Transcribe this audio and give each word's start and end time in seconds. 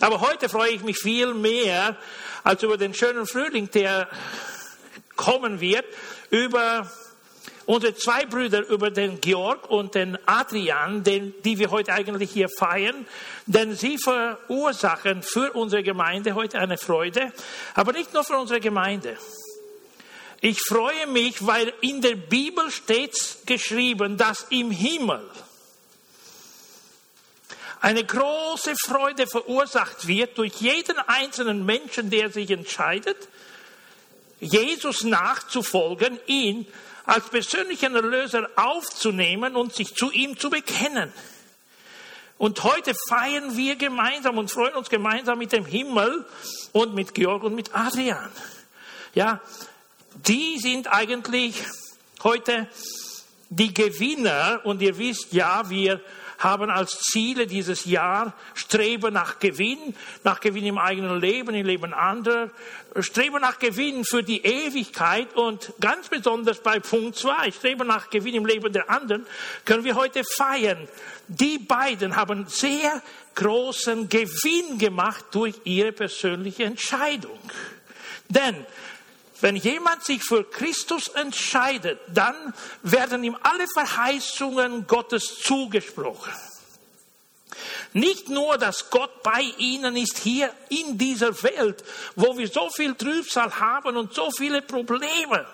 Aber 0.00 0.20
heute 0.20 0.48
freue 0.48 0.70
ich 0.70 0.82
mich 0.82 0.98
viel 0.98 1.34
mehr 1.34 1.96
als 2.44 2.62
über 2.62 2.76
den 2.76 2.94
schönen 2.94 3.26
Frühling, 3.26 3.70
der 3.70 4.08
kommen 5.16 5.60
wird, 5.60 5.84
über 6.30 6.88
unsere 7.66 7.94
zwei 7.94 8.24
Brüder, 8.24 8.66
über 8.68 8.90
den 8.90 9.20
Georg 9.20 9.68
und 9.68 9.94
den 9.94 10.16
Adrian, 10.26 11.02
den, 11.02 11.34
die 11.44 11.58
wir 11.58 11.70
heute 11.70 11.92
eigentlich 11.92 12.30
hier 12.30 12.48
feiern, 12.48 13.06
denn 13.46 13.74
sie 13.74 13.98
verursachen 13.98 15.22
für 15.22 15.52
unsere 15.52 15.82
Gemeinde 15.82 16.34
heute 16.34 16.58
eine 16.58 16.78
Freude, 16.78 17.32
aber 17.74 17.92
nicht 17.92 18.14
nur 18.14 18.24
für 18.24 18.38
unsere 18.38 18.60
Gemeinde. 18.60 19.18
Ich 20.40 20.60
freue 20.60 21.08
mich, 21.08 21.44
weil 21.44 21.72
in 21.80 22.00
der 22.00 22.14
Bibel 22.14 22.70
steht 22.70 23.38
geschrieben, 23.44 24.16
dass 24.16 24.46
im 24.50 24.70
Himmel 24.70 25.20
eine 27.80 28.04
große 28.04 28.74
Freude 28.86 29.26
verursacht 29.26 30.06
wird 30.06 30.38
durch 30.38 30.54
jeden 30.54 30.98
einzelnen 30.98 31.64
Menschen, 31.64 32.10
der 32.10 32.30
sich 32.30 32.50
entscheidet, 32.50 33.28
Jesus 34.40 35.04
nachzufolgen, 35.04 36.18
ihn 36.26 36.66
als 37.04 37.28
persönlichen 37.28 37.94
Erlöser 37.94 38.48
aufzunehmen 38.56 39.56
und 39.56 39.74
sich 39.74 39.94
zu 39.94 40.10
ihm 40.10 40.38
zu 40.38 40.50
bekennen. 40.50 41.12
Und 42.36 42.62
heute 42.62 42.92
feiern 43.08 43.56
wir 43.56 43.76
gemeinsam 43.76 44.38
und 44.38 44.50
freuen 44.50 44.74
uns 44.74 44.90
gemeinsam 44.90 45.38
mit 45.38 45.52
dem 45.52 45.64
Himmel 45.64 46.24
und 46.72 46.94
mit 46.94 47.14
Georg 47.14 47.42
und 47.42 47.54
mit 47.54 47.74
Adrian. 47.74 48.30
Ja, 49.14 49.40
die 50.14 50.58
sind 50.58 50.86
eigentlich 50.86 51.64
heute 52.22 52.68
die 53.48 53.72
Gewinner 53.74 54.60
und 54.64 54.82
ihr 54.82 54.98
wisst 54.98 55.32
ja, 55.32 55.68
wir 55.70 56.00
haben 56.38 56.70
als 56.70 57.00
Ziele 57.00 57.46
dieses 57.46 57.84
Jahr 57.84 58.32
Streben 58.54 59.12
nach 59.12 59.38
Gewinn, 59.40 59.94
nach 60.24 60.40
Gewinn 60.40 60.64
im 60.64 60.78
eigenen 60.78 61.20
Leben, 61.20 61.54
im 61.54 61.66
Leben 61.66 61.92
anderer, 61.92 62.50
Streben 63.00 63.40
nach 63.40 63.58
Gewinn 63.58 64.04
für 64.04 64.22
die 64.22 64.44
Ewigkeit 64.44 65.34
und 65.34 65.72
ganz 65.80 66.08
besonders 66.08 66.60
bei 66.60 66.78
Punkt 66.78 67.16
2, 67.16 67.50
Streben 67.50 67.86
nach 67.86 68.08
Gewinn 68.08 68.34
im 68.34 68.46
Leben 68.46 68.72
der 68.72 68.88
anderen, 68.88 69.26
können 69.64 69.84
wir 69.84 69.96
heute 69.96 70.22
feiern. 70.24 70.88
Die 71.26 71.58
beiden 71.58 72.16
haben 72.16 72.46
sehr 72.46 73.02
großen 73.34 74.08
Gewinn 74.08 74.78
gemacht 74.78 75.26
durch 75.32 75.54
ihre 75.64 75.92
persönliche 75.92 76.64
Entscheidung. 76.64 77.38
Denn 78.28 78.66
wenn 79.40 79.56
jemand 79.56 80.04
sich 80.04 80.22
für 80.22 80.44
Christus 80.44 81.08
entscheidet, 81.08 82.00
dann 82.08 82.54
werden 82.82 83.22
ihm 83.24 83.36
alle 83.42 83.66
Verheißungen 83.72 84.86
Gottes 84.86 85.38
zugesprochen. 85.40 86.32
Nicht 87.92 88.28
nur, 88.28 88.58
dass 88.58 88.90
Gott 88.90 89.22
bei 89.22 89.42
ihnen 89.58 89.96
ist 89.96 90.18
hier 90.18 90.52
in 90.68 90.98
dieser 90.98 91.42
Welt, 91.42 91.82
wo 92.16 92.36
wir 92.36 92.48
so 92.48 92.68
viel 92.70 92.94
Trübsal 92.94 93.58
haben 93.58 93.96
und 93.96 94.12
so 94.14 94.30
viele 94.30 94.60
Probleme, 94.62 95.46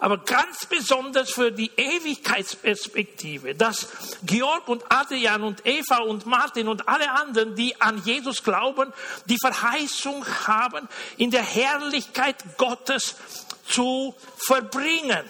aber 0.00 0.18
ganz 0.18 0.66
besonders 0.66 1.30
für 1.30 1.50
die 1.50 1.70
Ewigkeitsperspektive, 1.76 3.54
dass 3.54 3.88
Georg 4.22 4.68
und 4.68 4.84
Adrian 4.90 5.42
und 5.42 5.66
Eva 5.66 5.98
und 5.98 6.26
Martin 6.26 6.68
und 6.68 6.88
alle 6.88 7.10
anderen, 7.10 7.54
die 7.54 7.80
an 7.80 8.02
Jesus 8.04 8.42
glauben, 8.42 8.92
die 9.26 9.38
Verheißung 9.40 10.24
haben, 10.46 10.88
in 11.16 11.30
der 11.30 11.42
Herrlichkeit 11.42 12.36
Gottes 12.56 13.16
zu 13.66 14.14
verbringen. 14.36 15.24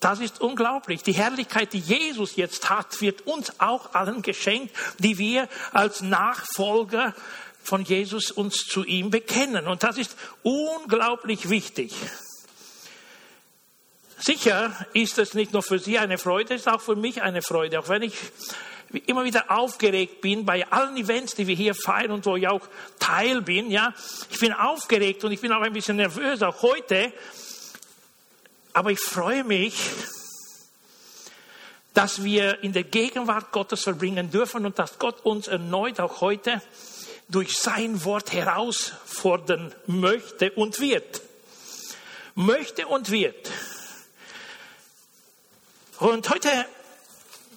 Das 0.00 0.18
ist 0.20 0.40
unglaublich. 0.40 1.02
Die 1.02 1.12
Herrlichkeit, 1.12 1.74
die 1.74 1.78
Jesus 1.78 2.36
jetzt 2.36 2.70
hat, 2.70 3.02
wird 3.02 3.26
uns 3.26 3.60
auch 3.60 3.94
allen 3.94 4.22
geschenkt, 4.22 4.74
die 4.98 5.18
wir 5.18 5.46
als 5.72 6.00
Nachfolger 6.00 7.14
von 7.62 7.84
Jesus 7.84 8.30
uns 8.30 8.66
zu 8.66 8.84
ihm 8.84 9.10
bekennen. 9.10 9.66
Und 9.66 9.82
das 9.82 9.98
ist 9.98 10.16
unglaublich 10.42 11.48
wichtig. 11.50 11.92
Sicher 14.18 14.74
ist 14.92 15.18
es 15.18 15.34
nicht 15.34 15.52
nur 15.52 15.62
für 15.62 15.78
Sie 15.78 15.98
eine 15.98 16.18
Freude, 16.18 16.54
es 16.54 16.62
ist 16.62 16.68
auch 16.68 16.80
für 16.80 16.96
mich 16.96 17.22
eine 17.22 17.40
Freude, 17.40 17.80
auch 17.80 17.88
wenn 17.88 18.02
ich 18.02 18.14
immer 19.06 19.24
wieder 19.24 19.50
aufgeregt 19.50 20.20
bin 20.20 20.44
bei 20.44 20.70
allen 20.70 20.96
Events, 20.96 21.34
die 21.34 21.46
wir 21.46 21.54
hier 21.54 21.74
feiern 21.74 22.10
und 22.10 22.26
wo 22.26 22.36
ich 22.36 22.46
auch 22.48 22.60
Teil 22.98 23.40
bin, 23.40 23.70
ja. 23.70 23.94
Ich 24.30 24.40
bin 24.40 24.52
aufgeregt 24.52 25.24
und 25.24 25.32
ich 25.32 25.40
bin 25.40 25.52
auch 25.52 25.62
ein 25.62 25.72
bisschen 25.72 25.96
nervös, 25.96 26.42
auch 26.42 26.60
heute. 26.62 27.12
Aber 28.72 28.90
ich 28.90 29.00
freue 29.00 29.44
mich, 29.44 29.74
dass 31.94 32.22
wir 32.22 32.62
in 32.62 32.72
der 32.72 32.84
Gegenwart 32.84 33.52
Gottes 33.52 33.82
verbringen 33.82 34.30
dürfen 34.30 34.66
und 34.66 34.78
dass 34.78 34.98
Gott 34.98 35.24
uns 35.24 35.48
erneut 35.48 35.98
auch 36.00 36.20
heute 36.20 36.60
durch 37.30 37.56
sein 37.56 38.04
Wort 38.04 38.32
herausfordern 38.32 39.74
möchte 39.86 40.50
und 40.52 40.80
wird. 40.80 41.22
Möchte 42.34 42.86
und 42.86 43.10
wird. 43.10 43.50
Und 45.98 46.28
heute 46.30 46.66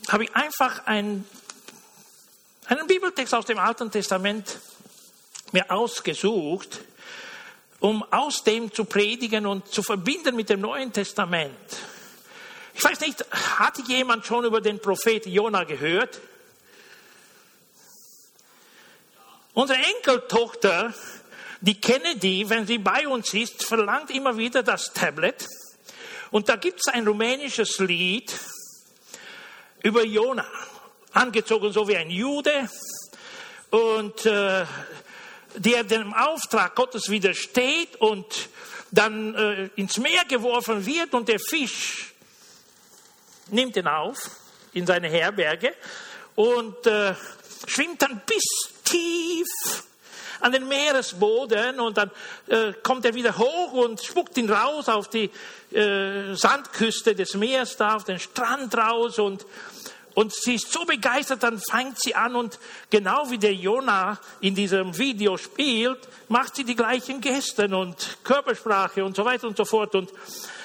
habe 0.10 0.26
ich 0.26 0.36
einfach 0.36 0.86
ein, 0.86 1.26
einen 2.66 2.88
Bibeltext 2.88 3.34
aus 3.34 3.46
dem 3.46 3.58
Alten 3.58 3.90
Testament 3.90 4.60
mir 5.52 5.72
ausgesucht, 5.72 6.82
um 7.80 8.04
aus 8.12 8.44
dem 8.44 8.72
zu 8.74 8.86
predigen 8.86 9.46
und 9.46 9.68
zu 9.70 9.84
verbinden 9.84 10.36
mit 10.36 10.50
dem 10.50 10.62
Neuen 10.62 10.92
Testament. 10.92 11.58
Ich 12.74 12.84
weiß 12.84 13.00
nicht, 13.02 13.26
hat 13.32 13.78
jemand 13.88 14.26
schon 14.26 14.46
über 14.46 14.62
den 14.62 14.80
Prophet 14.80 15.26
Jona 15.26 15.64
gehört? 15.64 16.20
Unsere 19.56 19.78
Enkeltochter, 19.98 20.96
die 21.62 21.80
Kennedy, 21.80 22.50
wenn 22.50 22.66
sie 22.66 22.80
bei 22.80 23.08
uns 23.08 23.36
ist, 23.36 23.64
verlangt 23.64 24.10
immer 24.10 24.36
wieder 24.36 24.64
das 24.64 24.92
Tablet. 24.94 25.48
Und 26.32 26.50
da 26.50 26.56
gibt 26.56 26.80
es 26.80 26.92
ein 26.92 27.06
rumänisches 27.06 27.78
Lied 27.78 28.34
über 29.84 30.04
Jona, 30.04 30.48
angezogen 31.12 31.72
so 31.72 31.88
wie 31.88 31.96
ein 31.96 32.10
Jude 32.10 32.68
und 33.70 34.26
äh, 34.26 34.66
der 35.56 35.84
dem 35.84 36.16
Auftrag 36.16 36.74
Gottes 36.74 37.10
widersteht 37.10 37.98
und 37.98 38.50
dann 38.90 39.36
äh, 39.36 39.70
ins 39.76 40.00
Meer 40.00 40.26
geworfen 40.28 40.84
wird 40.84 41.14
und 41.14 41.30
der 41.30 41.40
Fisch 41.40 42.12
nimmt 43.52 43.78
ihn 43.78 43.88
auf 43.88 44.18
in 44.74 44.88
seine 44.88 45.10
Herberge 45.10 45.76
und 46.34 46.88
äh, 46.88 47.14
schwimmt 47.68 48.02
dann 48.02 48.24
bis 48.26 48.73
tief 48.84 49.48
an 50.40 50.52
den 50.52 50.68
Meeresboden 50.68 51.80
und 51.80 51.98
dann 51.98 52.12
äh, 52.48 52.74
kommt 52.84 53.06
er 53.06 53.14
wieder 53.14 53.38
hoch 53.38 53.72
und 53.74 54.04
spuckt 54.04 54.38
ihn 54.38 54.50
raus 54.50 54.90
auf 54.90 55.08
die 55.08 55.32
äh, 55.72 56.36
Sandküste 56.36 57.16
des 57.16 57.36
Meeres 57.36 57.78
da, 57.78 57.96
auf 57.96 58.04
den 58.04 58.20
Strand 58.20 58.76
raus 58.78 59.20
und 59.20 59.46
und 60.16 60.32
sie 60.32 60.56
ist 60.56 60.72
so 60.72 60.86
begeistert, 60.86 61.42
dann 61.42 61.60
fängt 61.60 62.00
sie 62.00 62.14
an 62.14 62.36
und 62.36 62.60
genau 62.92 63.32
wie 63.32 63.40
der 63.40 63.54
Jonah 63.54 64.20
in 64.42 64.54
diesem 64.54 64.96
Video 64.96 65.38
spielt, 65.38 65.98
macht 66.28 66.56
sie 66.56 66.64
die 66.64 66.76
gleichen 66.76 67.20
Gesten 67.20 67.74
und 67.74 68.18
Körpersprache 68.24 69.04
und 69.04 69.16
so 69.16 69.26
weiter 69.26 69.48
und 69.48 69.58
so 69.58 69.66
fort. 69.66 69.96
Und 69.96 70.12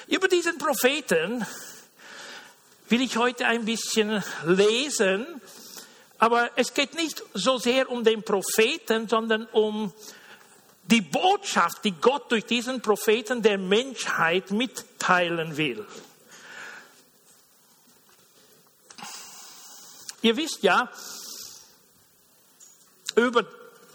über 0.07 0.27
diesen 0.27 0.59
Propheten 0.59 1.43
will 2.89 3.01
ich 3.01 3.17
heute 3.17 3.47
ein 3.47 3.65
bisschen 3.65 4.23
lesen 4.45 5.25
aber 6.19 6.51
es 6.57 6.73
geht 6.73 6.95
nicht 6.95 7.23
so 7.33 7.57
sehr 7.57 7.89
um 7.89 8.03
den 8.03 8.23
Propheten, 8.23 9.07
sondern 9.07 9.45
um 9.47 9.93
die 10.83 11.01
Botschaft, 11.01 11.85
die 11.85 11.93
Gott 11.93 12.29
durch 12.31 12.45
diesen 12.45 12.81
Propheten 12.81 13.41
der 13.41 13.57
Menschheit 13.57 14.51
mitteilen 14.51 15.55
will. 15.55 15.85
Ihr 20.21 20.35
wisst 20.35 20.61
ja 20.63 20.91
über 23.15 23.45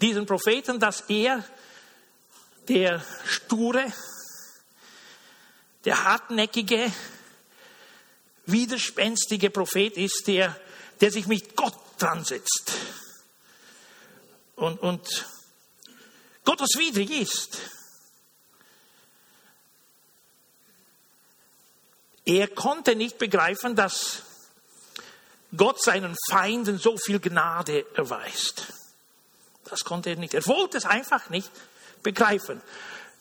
diesen 0.01 0.25
Propheten, 0.25 0.79
dass 0.79 1.01
er 1.01 1.43
der 2.67 3.05
sture, 3.27 3.93
der 5.83 6.03
hartnäckige, 6.03 6.91
widerspenstige 8.47 9.51
Prophet 9.51 9.97
ist, 9.97 10.23
der, 10.25 10.59
der 11.01 11.11
sich 11.11 11.27
mit 11.27 11.55
Gott 11.55 11.84
dran 11.97 12.23
sitzt 12.23 12.73
und, 14.55 14.81
und 14.81 15.25
gotteswidrig 16.43 17.11
ist. 17.11 17.59
Er 22.25 22.47
konnte 22.47 22.95
nicht 22.95 23.17
begreifen, 23.17 23.75
dass 23.75 24.23
Gott 25.55 25.81
seinen 25.81 26.15
Feinden 26.29 26.79
so 26.79 26.97
viel 26.97 27.19
Gnade 27.19 27.85
erweist. 27.95 28.73
Das 29.65 29.83
konnte 29.83 30.11
er 30.11 30.15
nicht. 30.15 30.33
Er 30.33 30.45
wollte 30.47 30.77
es 30.77 30.85
einfach 30.85 31.29
nicht 31.29 31.51
begreifen. 32.03 32.61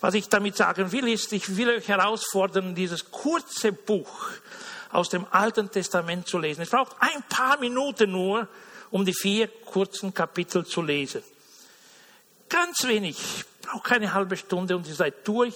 Was 0.01 0.15
ich 0.15 0.29
damit 0.29 0.57
sagen 0.57 0.93
will, 0.93 1.09
ist, 1.09 1.33
ich 1.33 1.57
will 1.57 1.71
euch 1.71 1.89
herausfordern, 1.89 2.75
dieses 2.75 3.11
kurze 3.11 3.73
Buch 3.73 4.31
aus 4.95 5.09
dem 5.09 5.27
Alten 5.31 5.71
Testament 5.71 6.29
zu 6.29 6.39
lesen. 6.39 6.63
Es 6.63 6.71
braucht 6.71 6.97
ein 7.01 7.23
paar 7.29 7.59
Minuten 7.59 8.13
nur, 8.13 8.49
um 8.91 9.05
die 9.05 9.15
vier 9.15 9.49
kurzen 9.49 10.15
Kapitel 10.15 10.65
zu 10.65 10.83
lesen. 10.83 11.23
Ganz 12.49 12.87
wenig, 12.87 13.19
braucht 13.63 13.85
keine 13.85 14.15
halbe 14.15 14.37
Stunde 14.37 14.77
und 14.77 14.87
ihr 14.87 14.95
seid 14.95 15.27
durch. 15.27 15.55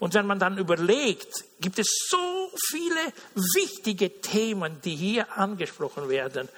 Und 0.00 0.14
wenn 0.14 0.26
man 0.26 0.38
dann 0.38 0.58
überlegt, 0.58 1.44
gibt 1.60 1.78
es 1.78 1.86
so 2.08 2.50
viele 2.70 3.12
wichtige 3.54 4.20
Themen, 4.20 4.80
die 4.82 4.96
hier 4.96 5.38
angesprochen 5.38 6.08
werden 6.08 6.48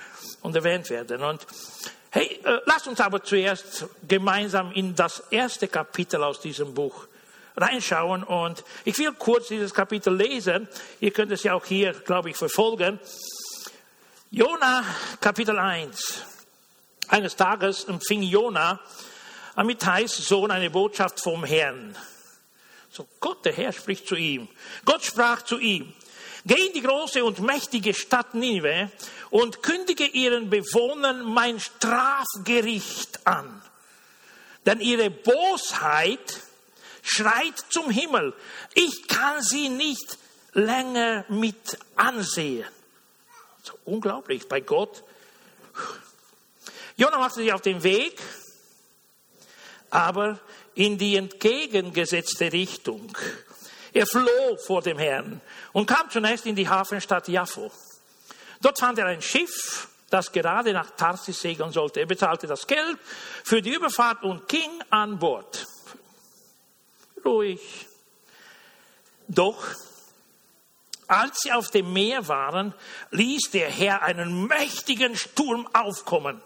und 0.41 0.57
erwähnt 0.57 0.89
werden. 0.89 1.23
Und 1.23 1.47
hey, 2.11 2.41
äh, 2.45 2.61
lasst 2.65 2.87
uns 2.87 3.01
aber 3.01 3.23
zuerst 3.23 3.87
gemeinsam 4.09 4.73
in 4.73 4.95
das 4.95 5.25
erste 5.31 5.69
Kapitel 5.69 6.23
aus 6.23 6.41
diesem 6.41 6.73
Buch 6.73 7.07
reinschauen. 7.57 8.23
Und 8.23 8.65
ich 8.85 8.99
will 8.99 9.13
kurz 9.13 9.49
dieses 9.49 9.75
Kapitel 9.75 10.15
lesen. 10.15 10.69
Ihr 11.01 11.11
könnt 11.11 11.33
es 11.33 11.43
ja 11.43 11.55
auch 11.55 11.65
hier, 11.65 11.93
glaube 11.93 12.31
ich, 12.31 12.37
verfolgen. 12.37 12.99
Jona, 14.31 14.85
Kapitel 15.21 15.59
1. 15.59 16.23
Eines 17.09 17.37
Tages 17.37 17.85
empfing 17.85 18.23
Jona 18.23 18.81
Amitais 19.55 20.17
Sohn 20.17 20.51
eine 20.51 20.71
Botschaft 20.71 21.21
vom 21.21 21.45
Herrn. 21.45 21.95
So, 22.91 23.07
Gott, 23.21 23.45
der 23.45 23.53
Herr 23.53 23.73
spricht 23.73 24.07
zu 24.07 24.17
ihm. 24.17 24.49
Gott 24.85 25.05
sprach 25.05 25.43
zu 25.43 25.59
ihm, 25.59 25.93
geh 26.47 26.67
in 26.67 26.73
die 26.73 26.83
große 26.83 27.23
und 27.23 27.41
mächtige 27.41 27.93
Stadt 27.93 28.35
Nineveh 28.35 28.89
und 29.31 29.63
kündige 29.63 30.07
ihren 30.07 30.49
Bewohnern 30.49 31.23
mein 31.23 31.61
Strafgericht 31.61 33.27
an. 33.27 33.63
Denn 34.65 34.81
ihre 34.81 35.11
Bosheit 35.11 36.41
schreit 37.03 37.59
zum 37.69 37.91
Himmel. 37.91 38.35
Ich 38.75 39.07
kann 39.09 39.43
sie 39.43 39.69
nicht 39.69 40.19
länger 40.53 41.25
mit 41.29 41.79
ansehen. 41.97 42.67
Unglaublich 43.85 44.49
bei 44.49 44.61
Gott. 44.61 45.03
Jonah 46.97 47.19
machte 47.19 47.41
sich 47.41 47.53
auf 47.53 47.63
den 47.63 47.83
Weg, 47.83 48.21
aber 49.91 50.39
in 50.75 50.99
die 50.99 51.17
entgegengesetzte 51.17 52.53
Richtung. 52.53 53.17
Er 53.93 54.07
floh 54.07 54.57
vor 54.67 54.83
dem 54.83 54.99
Herrn 54.99 55.41
und 55.73 55.87
kam 55.87 56.09
zunächst 56.11 56.47
in 56.47 56.57
die 56.57 56.69
Hafenstadt 56.69 57.29
Jaffo. 57.29 57.71
Dort 58.61 58.79
fand 58.79 58.99
er 58.99 59.07
ein 59.07 59.21
Schiff, 59.21 59.89
das 60.09 60.31
gerade 60.31 60.73
nach 60.73 60.91
Tarsis 60.93 61.41
segeln 61.41 61.73
sollte. 61.73 62.01
Er 62.01 62.07
bezahlte 62.07 62.47
das 62.47 62.67
Geld 62.67 62.99
für 63.45 63.61
die 63.61 63.75
Überfahrt 63.75 64.23
und 64.23 64.49
ging 64.49 64.71
an 64.91 65.19
Bord. 65.19 65.67
Ruhig. 67.25 67.61
Doch 69.29 69.75
als 71.13 71.41
sie 71.43 71.53
auf 71.53 71.71
dem 71.71 71.93
Meer 71.93 72.27
waren, 72.29 72.73
ließ 73.11 73.51
der 73.51 73.69
Herr 73.69 74.03
einen 74.03 74.47
mächtigen 74.47 75.15
Sturm 75.15 75.69
aufkommen. 75.75 76.41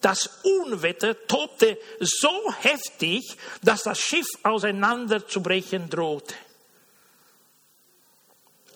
Das 0.00 0.30
Unwetter 0.42 1.26
tobte 1.26 1.78
so 1.98 2.52
heftig, 2.60 3.36
dass 3.62 3.82
das 3.82 3.98
Schiff 3.98 4.26
auseinanderzubrechen 4.42 5.90
drohte. 5.90 6.34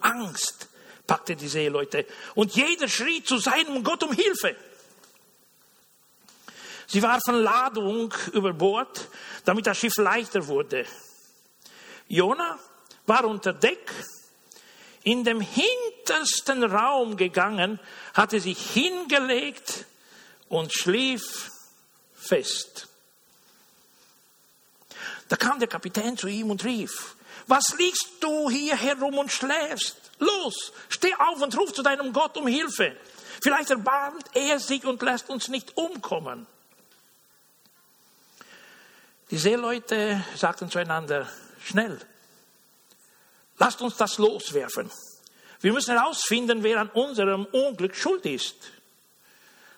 Angst 0.01 0.69
packte 1.07 1.37
die 1.37 1.49
Seeleute 1.49 2.07
und 2.35 2.57
jeder 2.57 2.89
schrie 2.89 3.23
zu 3.23 3.39
seinem 3.39 3.85
Gott 3.85 4.03
um 4.03 4.13
Hilfe. 4.13 4.57
Sie 6.89 7.03
warfen 7.03 7.35
Ladung 7.35 8.15
über 8.33 8.55
Bord, 8.55 9.09
damit 9.45 9.67
das 9.67 9.77
Schiff 9.77 9.97
leichter 9.99 10.47
wurde. 10.49 10.87
Jona 12.09 12.59
war 13.07 13.27
unter 13.27 13.53
Deck 13.53 13.93
in 15.03 15.23
dem 15.23 15.43
hintersten 15.43 16.65
Raum 16.65 17.19
gegangen, 17.19 17.79
hatte 18.15 18.41
sich 18.41 18.59
hingelegt 18.73 19.85
und 20.49 20.73
schlief 20.73 21.51
fest. 22.15 22.89
Da 25.29 25.37
kam 25.37 25.59
der 25.59 25.69
Kapitän 25.69 26.17
zu 26.17 26.27
ihm 26.27 26.51
und 26.51 26.65
rief, 26.65 27.17
was 27.47 27.75
liegst 27.77 28.09
du 28.21 28.49
hier 28.49 28.77
herum 28.77 29.19
und 29.19 29.31
schläfst? 29.31 29.97
Los, 30.19 30.73
steh 30.89 31.15
auf 31.15 31.41
und 31.43 31.57
ruf 31.57 31.75
zu 31.75 31.83
deinem 31.83 32.15
Gott 32.15 32.37
um 32.39 32.47
Hilfe. 32.47 32.97
Vielleicht 33.43 33.71
erbarmt 33.71 34.25
er 34.35 34.59
sich 34.59 34.87
und 34.87 35.03
lässt 35.03 35.29
uns 35.29 35.49
nicht 35.49 35.77
umkommen. 35.77 36.47
Die 39.31 39.37
Seeleute 39.37 40.25
sagten 40.37 40.71
zueinander, 40.71 41.29
schnell, 41.63 42.01
lasst 43.59 43.83
uns 43.83 43.97
das 43.97 44.17
loswerfen. 44.17 44.91
Wir 45.61 45.73
müssen 45.73 45.95
herausfinden, 45.95 46.63
wer 46.63 46.81
an 46.81 46.89
unserem 46.91 47.45
Unglück 47.47 47.95
schuld 47.95 48.25
ist. 48.25 48.57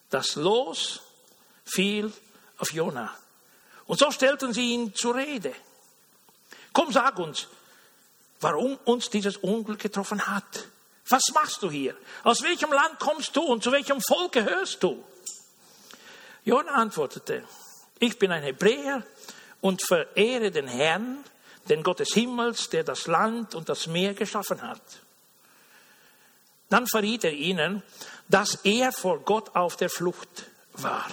Das 0.08 0.36
Los 0.36 1.00
fiel 1.64 2.12
auf 2.58 2.72
Jona. 2.72 3.12
Und 3.86 3.98
so 3.98 4.10
stellten 4.12 4.52
sie 4.52 4.72
ihn 4.72 4.94
zur 4.94 5.16
Rede. 5.16 5.52
Komm, 6.72 6.92
sag 6.92 7.18
uns, 7.18 7.48
warum 8.40 8.76
uns 8.84 9.10
dieses 9.10 9.36
Unglück 9.38 9.80
getroffen 9.80 10.26
hat. 10.28 10.68
Was 11.08 11.22
machst 11.34 11.60
du 11.62 11.70
hier? 11.70 11.96
Aus 12.22 12.42
welchem 12.42 12.72
Land 12.72 13.00
kommst 13.00 13.34
du 13.34 13.42
und 13.42 13.64
zu 13.64 13.72
welchem 13.72 14.00
Volk 14.00 14.32
gehörst 14.32 14.80
du? 14.82 15.02
Jona 16.44 16.72
antwortete, 16.72 17.44
ich 17.98 18.16
bin 18.18 18.30
ein 18.30 18.44
Hebräer 18.44 19.04
und 19.60 19.82
verehre 19.86 20.50
den 20.50 20.68
Herrn, 20.68 21.24
den 21.68 21.82
Gott 21.82 22.00
des 22.00 22.14
Himmels, 22.14 22.70
der 22.70 22.84
das 22.84 23.06
Land 23.06 23.54
und 23.54 23.68
das 23.68 23.86
Meer 23.86 24.14
geschaffen 24.14 24.62
hat. 24.62 24.82
Dann 26.68 26.86
verriet 26.86 27.24
er 27.24 27.32
ihnen, 27.32 27.82
dass 28.28 28.54
er 28.64 28.92
vor 28.92 29.20
Gott 29.20 29.54
auf 29.54 29.76
der 29.76 29.90
Flucht 29.90 30.46
war. 30.72 31.06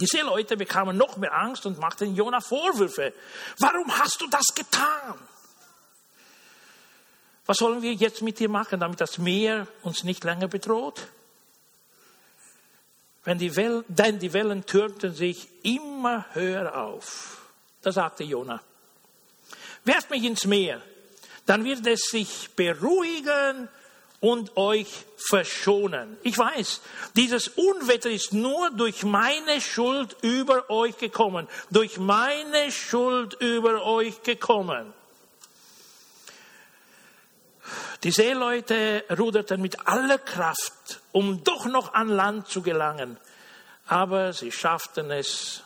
Diese 0.00 0.22
Leute 0.22 0.56
bekamen 0.56 0.96
noch 0.96 1.16
mehr 1.16 1.32
Angst 1.32 1.64
und 1.66 1.78
machten 1.78 2.14
Jona 2.14 2.40
Vorwürfe. 2.40 3.14
Warum 3.58 3.98
hast 3.98 4.20
du 4.20 4.28
das 4.28 4.46
getan? 4.54 5.18
Was 7.46 7.58
sollen 7.58 7.82
wir 7.82 7.92
jetzt 7.92 8.22
mit 8.22 8.38
dir 8.38 8.48
machen, 8.48 8.80
damit 8.80 9.00
das 9.00 9.18
Meer 9.18 9.66
uns 9.82 10.04
nicht 10.04 10.24
länger 10.24 10.48
bedroht? 10.48 11.06
Wenn 13.24 13.38
die 13.38 13.54
Wellen, 13.54 13.84
denn 13.88 14.18
die 14.18 14.32
Wellen 14.32 14.66
türmten 14.66 15.14
sich 15.14 15.48
immer 15.62 16.26
höher 16.32 16.76
auf. 16.76 17.42
Da 17.82 17.92
sagte 17.92 18.24
Jona, 18.24 18.60
werft 19.84 20.10
mich 20.10 20.24
ins 20.24 20.44
Meer, 20.44 20.80
dann 21.46 21.64
wird 21.64 21.86
es 21.86 22.08
sich 22.10 22.50
beruhigen 22.56 23.68
und 24.20 24.56
euch 24.56 24.88
verschonen. 25.16 26.16
Ich 26.22 26.38
weiß, 26.38 26.80
dieses 27.16 27.48
Unwetter 27.48 28.08
ist 28.10 28.32
nur 28.32 28.70
durch 28.70 29.02
meine 29.02 29.60
Schuld 29.60 30.16
über 30.22 30.70
euch 30.70 30.96
gekommen. 30.96 31.48
Durch 31.70 31.98
meine 31.98 32.70
Schuld 32.70 33.34
über 33.40 33.84
euch 33.84 34.22
gekommen. 34.22 34.92
Die 38.04 38.10
Seeleute 38.10 39.04
ruderten 39.16 39.60
mit 39.60 39.86
aller 39.86 40.18
Kraft, 40.18 41.00
um 41.12 41.44
doch 41.44 41.66
noch 41.66 41.94
an 41.94 42.08
Land 42.08 42.48
zu 42.48 42.62
gelangen. 42.62 43.16
Aber 43.86 44.32
sie 44.32 44.50
schafften 44.50 45.10
es 45.10 45.62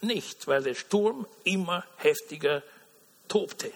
nicht, 0.00 0.46
weil 0.48 0.62
der 0.62 0.74
Sturm 0.74 1.26
immer 1.44 1.84
heftiger 1.96 2.62
tobte. 3.28 3.72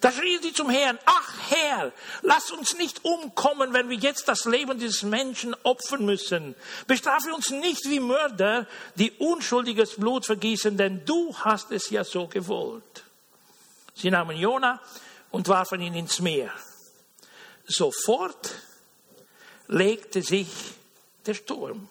Da 0.00 0.12
schrien 0.12 0.42
sie 0.42 0.52
zum 0.52 0.68
Herrn, 0.68 0.98
ach 1.06 1.32
Herr, 1.48 1.92
lass 2.20 2.50
uns 2.50 2.76
nicht 2.76 3.04
umkommen, 3.06 3.72
wenn 3.72 3.88
wir 3.88 3.96
jetzt 3.96 4.28
das 4.28 4.44
Leben 4.44 4.78
dieses 4.78 5.02
Menschen 5.02 5.56
opfern 5.62 6.04
müssen. 6.04 6.54
Bestrafe 6.86 7.34
uns 7.34 7.48
nicht 7.50 7.88
wie 7.88 8.00
Mörder, 8.00 8.66
die 8.96 9.12
unschuldiges 9.12 9.96
Blut 9.96 10.26
vergießen, 10.26 10.76
denn 10.76 11.06
du 11.06 11.34
hast 11.38 11.72
es 11.72 11.88
ja 11.88 12.04
so 12.04 12.28
gewollt. 12.28 13.04
Sie 13.94 14.10
nahmen 14.10 14.36
Jona 14.36 14.78
und 15.30 15.48
warfen 15.48 15.80
ihn 15.80 15.94
ins 15.94 16.20
Meer. 16.20 16.52
Sofort 17.66 18.54
legte 19.68 20.22
sich 20.22 20.48
der 21.26 21.34
Sturm. 21.34 21.88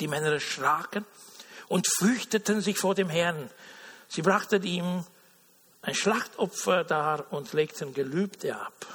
Die 0.00 0.08
Männer 0.08 0.32
erschraken 0.32 1.04
und 1.68 1.86
fürchteten 1.98 2.60
sich 2.60 2.78
vor 2.78 2.94
dem 2.94 3.08
Herrn. 3.08 3.50
Sie 4.08 4.22
brachten 4.22 4.62
ihm 4.62 5.04
ein 5.82 5.94
Schlachtopfer 5.94 6.84
dar 6.84 7.32
und 7.32 7.52
legten 7.52 7.94
Gelübde 7.94 8.56
ab. 8.56 8.86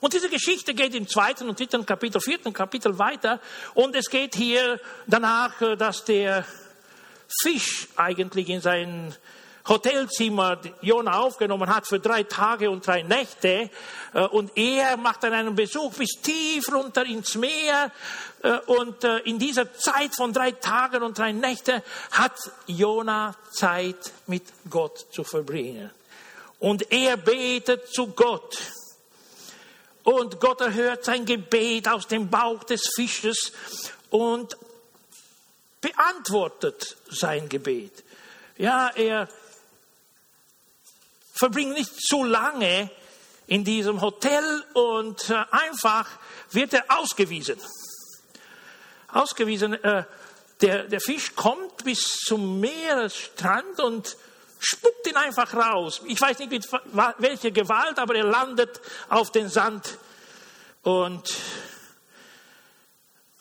Und 0.00 0.12
diese 0.12 0.28
Geschichte 0.28 0.74
geht 0.74 0.94
im 0.94 1.08
zweiten 1.08 1.48
und 1.48 1.58
dritten 1.58 1.84
Kapitel, 1.86 2.20
vierten 2.20 2.52
Kapitel 2.52 2.98
weiter. 2.98 3.40
Und 3.74 3.96
es 3.96 4.10
geht 4.10 4.34
hier 4.34 4.80
danach, 5.06 5.76
dass 5.76 6.04
der 6.04 6.44
Fisch 7.42 7.88
eigentlich 7.96 8.48
in 8.48 8.60
sein 8.60 9.14
Hotelzimmer 9.68 10.58
Jona 10.80 11.18
aufgenommen 11.20 11.72
hat 11.72 11.86
für 11.86 12.00
drei 12.00 12.24
Tage 12.24 12.70
und 12.70 12.86
drei 12.86 13.02
Nächte. 13.02 13.70
Äh, 14.12 14.20
und 14.26 14.56
er 14.56 14.96
macht 14.96 15.22
dann 15.22 15.32
einen 15.32 15.54
Besuch 15.54 15.94
bis 15.94 16.20
tief 16.20 16.72
runter 16.72 17.04
ins 17.04 17.34
Meer. 17.36 17.92
Äh, 18.42 18.58
und 18.66 19.04
äh, 19.04 19.18
in 19.18 19.38
dieser 19.38 19.72
Zeit 19.74 20.14
von 20.14 20.32
drei 20.32 20.52
Tagen 20.52 21.02
und 21.02 21.18
drei 21.18 21.32
Nächten 21.32 21.82
hat 22.10 22.34
Jona 22.66 23.36
Zeit 23.52 24.12
mit 24.26 24.44
Gott 24.68 25.06
zu 25.12 25.22
verbringen. 25.24 25.90
Und 26.58 26.90
er 26.92 27.16
betet 27.16 27.88
zu 27.92 28.08
Gott. 28.08 28.58
Und 30.04 30.40
Gott 30.40 30.60
erhört 30.60 31.04
sein 31.04 31.24
Gebet 31.24 31.88
aus 31.88 32.08
dem 32.08 32.28
Bauch 32.28 32.64
des 32.64 32.90
Fisches 32.96 33.52
und 34.10 34.56
beantwortet 35.80 36.96
sein 37.10 37.48
Gebet. 37.48 38.02
Ja, 38.58 38.90
er 38.94 39.28
verbringt 41.42 41.74
nicht 41.74 42.00
zu 42.00 42.22
lange 42.22 42.88
in 43.48 43.64
diesem 43.64 44.00
Hotel 44.00 44.64
und 44.74 45.28
äh, 45.28 45.44
einfach 45.50 46.08
wird 46.52 46.72
er 46.72 46.84
ausgewiesen. 46.86 47.58
Ausgewiesen, 49.08 49.74
äh, 49.82 50.04
der, 50.60 50.84
der 50.84 51.00
Fisch 51.00 51.34
kommt 51.34 51.82
bis 51.82 52.20
zum 52.28 52.60
Meeresstrand 52.60 53.80
und 53.80 54.16
spuckt 54.60 55.04
ihn 55.08 55.16
einfach 55.16 55.52
raus. 55.52 56.02
Ich 56.06 56.20
weiß 56.20 56.38
nicht 56.38 56.52
mit 56.52 56.68
welcher 57.18 57.50
Gewalt, 57.50 57.98
aber 57.98 58.14
er 58.14 58.22
landet 58.22 58.80
auf 59.08 59.32
den 59.32 59.48
Sand 59.48 59.98
und 60.82 61.28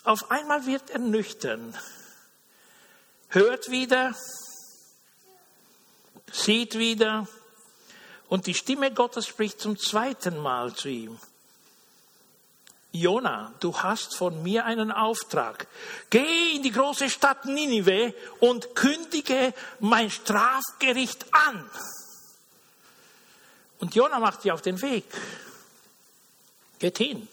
auf 0.03 0.31
einmal 0.31 0.65
wird 0.65 0.89
er 0.89 0.98
nüchtern, 0.98 1.77
hört 3.27 3.70
wieder, 3.70 4.15
sieht 6.31 6.79
wieder 6.79 7.27
und 8.31 8.47
die 8.47 8.53
Stimme 8.53 8.93
Gottes 8.93 9.27
spricht 9.27 9.59
zum 9.59 9.77
zweiten 9.77 10.38
Mal 10.38 10.73
zu 10.73 10.88
ihm. 10.88 11.19
Jona, 12.93 13.53
du 13.59 13.77
hast 13.77 14.15
von 14.15 14.41
mir 14.41 14.63
einen 14.63 14.89
Auftrag. 14.89 15.67
Geh 16.09 16.55
in 16.55 16.63
die 16.63 16.71
große 16.71 17.09
Stadt 17.09 17.43
Ninive 17.43 18.13
und 18.39 18.73
kündige 18.73 19.53
mein 19.81 20.09
Strafgericht 20.09 21.25
an. 21.33 21.69
Und 23.81 23.95
Jona 23.95 24.17
macht 24.19 24.43
sich 24.43 24.51
auf 24.53 24.61
den 24.61 24.81
Weg. 24.81 25.03
Geht 26.79 27.00
hin. 27.00 27.27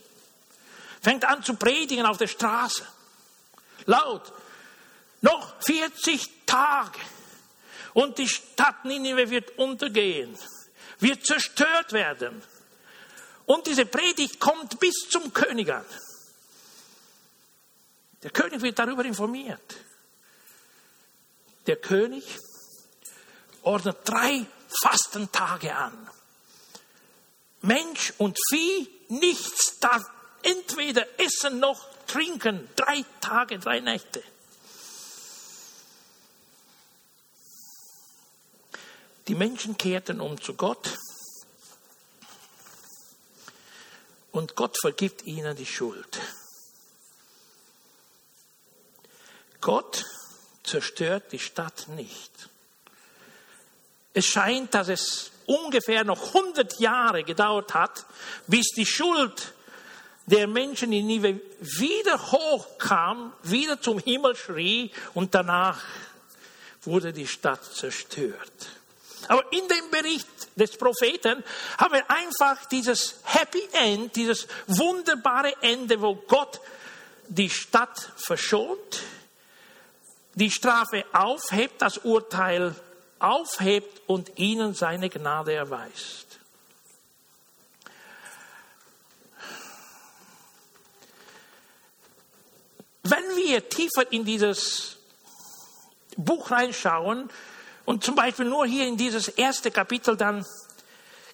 Fängt 1.00 1.24
an 1.24 1.44
zu 1.44 1.54
predigen 1.54 2.06
auf 2.06 2.16
der 2.16 2.26
Straße. 2.26 2.84
Laut. 3.86 4.32
Noch 5.20 5.62
40 5.62 6.28
Tage. 6.44 6.98
Und 7.94 8.18
die 8.18 8.28
Stadt 8.28 8.84
Ninive 8.84 9.30
wird 9.30 9.58
untergehen. 9.58 10.36
Wird 11.00 11.25
zerstört 11.25 11.92
werden. 11.92 12.42
Und 13.47 13.66
diese 13.66 13.87
Predigt 13.87 14.40
kommt 14.40 14.78
bis 14.78 14.95
zum 15.11 15.33
König 15.33 15.73
an. 15.73 15.85
Der 18.23 18.30
König 18.30 18.61
wird 18.62 18.78
darüber 18.78 19.04
informiert. 19.04 19.76
Der 21.66 21.76
König 21.76 22.25
ordnet 23.62 23.99
drei 24.04 24.45
Fastentage 24.83 25.75
an. 25.75 26.11
Mensch 27.62 28.12
und 28.18 28.38
Vieh, 28.50 28.88
nichts 29.09 29.78
darf 29.80 30.02
entweder 30.42 31.07
essen 31.18 31.59
noch 31.59 31.87
trinken. 32.07 32.68
Drei 32.76 33.04
Tage, 33.21 33.59
drei 33.59 33.80
Nächte. 33.80 34.23
Die 39.28 39.35
Menschen 39.35 39.76
kehrten 39.76 40.23
um 40.23 40.40
zu 40.40 40.54
Gott 40.54 40.99
und 44.32 44.56
Gott 44.56 44.78
vergibt 44.80 45.25
ihnen 45.25 45.54
die 45.54 45.66
Schuld. 45.66 46.18
Gott 49.61 50.06
zerstört 50.64 51.30
die 51.32 51.38
Stadt 51.38 51.88
nicht. 51.88 52.49
Es 54.14 54.25
scheint, 54.25 54.73
dass 54.73 54.88
es 54.88 55.30
ungefähr 55.44 56.04
noch 56.04 56.35
100 56.35 56.80
Jahre 56.80 57.23
gedauert 57.23 57.75
hat, 57.75 58.06
bis 58.47 58.68
die 58.68 58.87
Schuld 58.87 59.52
der 60.25 60.47
Menschen 60.47 60.90
in 60.90 61.06
Nive 61.06 61.38
wieder 61.61 62.32
hochkam, 62.32 63.35
wieder 63.42 63.78
zum 63.78 63.99
Himmel 63.99 64.37
schrie 64.37 64.90
und 65.12 65.35
danach 65.35 65.82
wurde 66.82 67.12
die 67.12 67.26
Stadt 67.26 67.62
zerstört. 67.64 68.77
Aber 69.28 69.44
in 69.52 69.68
dem 69.68 69.90
Bericht 69.90 70.26
des 70.56 70.76
Propheten 70.76 71.44
haben 71.78 71.94
wir 71.94 72.11
einfach 72.11 72.64
dieses 72.66 73.20
Happy 73.25 73.62
End, 73.73 74.16
dieses 74.16 74.49
wunderbare 74.66 75.54
Ende, 75.61 76.00
wo 76.00 76.14
Gott 76.14 76.61
die 77.28 77.50
Stadt 77.50 78.11
verschont, 78.16 79.02
die 80.35 80.50
Strafe 80.50 81.04
aufhebt, 81.12 81.82
das 81.82 81.99
Urteil 81.99 82.75
aufhebt 83.18 84.02
und 84.06 84.38
ihnen 84.38 84.75
seine 84.75 85.11
Gnade 85.11 85.52
erweist. 85.52 86.38
Wenn 93.02 93.37
wir 93.37 93.68
tiefer 93.68 94.11
in 94.11 94.25
dieses 94.25 94.97
Buch 96.16 96.50
reinschauen, 96.50 97.30
und 97.88 98.04
zum 98.04 98.16
Beispiel 98.16 98.45
nur 98.45 98.66
hier 98.66 98.87
in 98.87 98.99
dieses 98.99 99.28
erste 99.28 99.71
Kapitel, 99.71 100.14
dann 100.14 100.45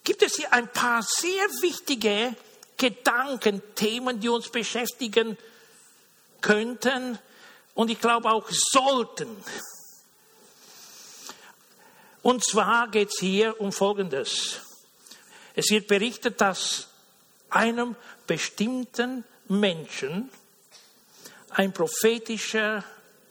gibt 0.04 0.22
es 0.22 0.36
hier 0.36 0.52
ein 0.52 0.68
paar 0.68 1.02
sehr 1.02 1.48
wichtige 1.62 2.36
Gedanken, 2.76 3.60
Themen, 3.74 4.20
die 4.20 4.28
uns 4.28 4.48
beschäftigen 4.50 5.36
könnten 6.40 7.18
und 7.74 7.90
ich 7.90 8.00
glaube 8.00 8.30
auch 8.30 8.48
sollten. 8.48 9.36
Und 12.22 12.44
zwar 12.44 12.86
geht 12.86 13.08
es 13.08 13.18
hier 13.18 13.60
um 13.60 13.72
Folgendes. 13.72 14.60
Es 15.56 15.70
wird 15.70 15.88
berichtet, 15.88 16.40
dass 16.40 16.86
einem 17.50 17.96
bestimmten 18.28 19.24
Menschen 19.48 20.30
ein 21.50 21.72
prophetischer 21.72 22.84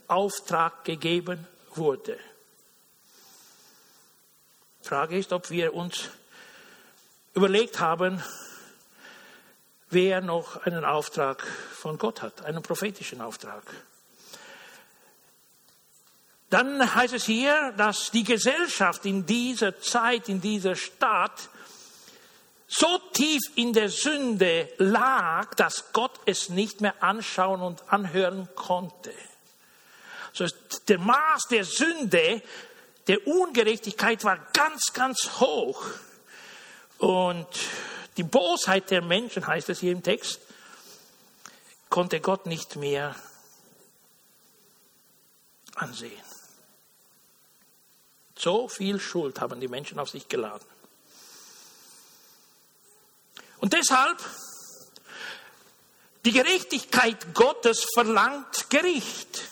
Auftrag 0.09 0.83
gegeben 0.83 1.47
wurde. 1.73 2.19
Frage 4.83 5.17
ist, 5.17 5.31
ob 5.31 5.49
wir 5.49 5.73
uns 5.73 6.09
überlegt 7.33 7.79
haben, 7.79 8.21
wer 9.89 10.21
noch 10.21 10.57
einen 10.65 10.83
Auftrag 10.83 11.41
von 11.43 11.97
Gott 11.97 12.21
hat, 12.21 12.43
einen 12.43 12.61
prophetischen 12.61 13.21
Auftrag. 13.21 13.63
Dann 16.49 16.93
heißt 16.93 17.13
es 17.13 17.25
hier, 17.25 17.73
dass 17.77 18.11
die 18.11 18.23
Gesellschaft 18.23 19.05
in 19.05 19.25
dieser 19.25 19.79
Zeit, 19.79 20.29
in 20.29 20.41
dieser 20.41 20.75
Stadt, 20.75 21.49
so 22.67 22.99
tief 23.13 23.41
in 23.55 23.71
der 23.71 23.89
Sünde 23.89 24.69
lag, 24.77 25.53
dass 25.55 25.93
Gott 25.93 26.19
es 26.25 26.49
nicht 26.49 26.81
mehr 26.81 27.01
anschauen 27.01 27.61
und 27.61 27.91
anhören 27.91 28.49
konnte. 28.55 29.13
Also 30.37 30.53
der 30.87 30.99
Maß 30.99 31.47
der 31.49 31.63
Sünde 31.63 32.41
der 33.07 33.25
Ungerechtigkeit 33.27 34.23
war 34.23 34.37
ganz, 34.53 34.93
ganz 34.93 35.39
hoch. 35.39 35.83
Und 36.97 37.47
die 38.17 38.23
Bosheit 38.23 38.89
der 38.91 39.01
Menschen, 39.01 39.45
heißt 39.45 39.69
es 39.69 39.79
hier 39.79 39.91
im 39.91 40.03
Text, 40.03 40.39
konnte 41.89 42.21
Gott 42.21 42.45
nicht 42.45 42.75
mehr 42.75 43.15
ansehen. 45.75 46.21
So 48.37 48.67
viel 48.67 48.99
Schuld 48.99 49.39
haben 49.41 49.59
die 49.59 49.67
Menschen 49.67 49.99
auf 49.99 50.09
sich 50.09 50.27
geladen. 50.27 50.65
Und 53.59 53.73
deshalb, 53.73 54.17
die 56.25 56.31
Gerechtigkeit 56.31 57.33
Gottes 57.33 57.85
verlangt 57.93 58.69
Gericht, 58.69 59.43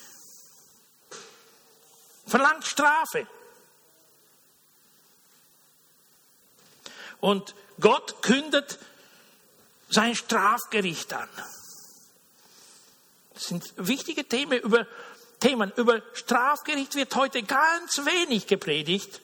verlangt 2.27 2.65
Strafe. 2.65 3.27
Und 7.21 7.55
Gott 7.79 8.21
kündet 8.21 8.77
sein 9.89 10.15
Strafgericht 10.15 11.13
an. 11.13 11.29
Das 13.33 13.45
sind 13.45 13.73
wichtige 13.77 14.27
Themen. 14.27 14.59
Über, 14.59 14.85
Themen. 15.39 15.71
Über 15.77 16.01
Strafgericht 16.13 16.95
wird 16.95 17.15
heute 17.15 17.43
ganz 17.43 17.97
wenig 18.05 18.47
gepredigt. 18.47 19.21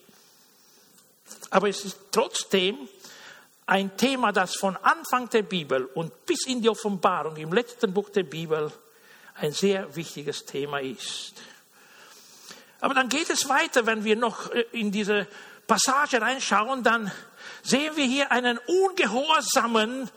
Aber 1.49 1.67
es 1.67 1.83
ist 1.83 1.97
trotzdem 2.11 2.87
ein 3.65 3.97
Thema, 3.97 4.31
das 4.31 4.55
von 4.55 4.77
Anfang 4.77 5.29
der 5.29 5.43
Bibel 5.43 5.85
und 5.85 6.25
bis 6.25 6.47
in 6.47 6.61
die 6.61 6.69
Offenbarung 6.69 7.35
im 7.35 7.51
letzten 7.51 7.93
Buch 7.93 8.09
der 8.09 8.23
Bibel 8.23 8.71
ein 9.35 9.51
sehr 9.51 9.93
wichtiges 9.95 10.45
Thema 10.45 10.79
ist. 10.79 11.33
Aber 12.79 12.93
dann 12.93 13.09
geht 13.09 13.29
es 13.29 13.49
weiter, 13.49 13.85
wenn 13.85 14.03
wir 14.03 14.15
noch 14.15 14.51
äh, 14.51 14.65
in 14.71 14.91
diese 14.91 15.27
Passage 15.67 16.21
reinschauen, 16.21 16.81
dann 16.83 17.11
sehen 17.67 17.95
wir 17.97 18.05
hier 18.05 18.31
einen 18.31 18.57
ungehorsamen, 18.59 20.09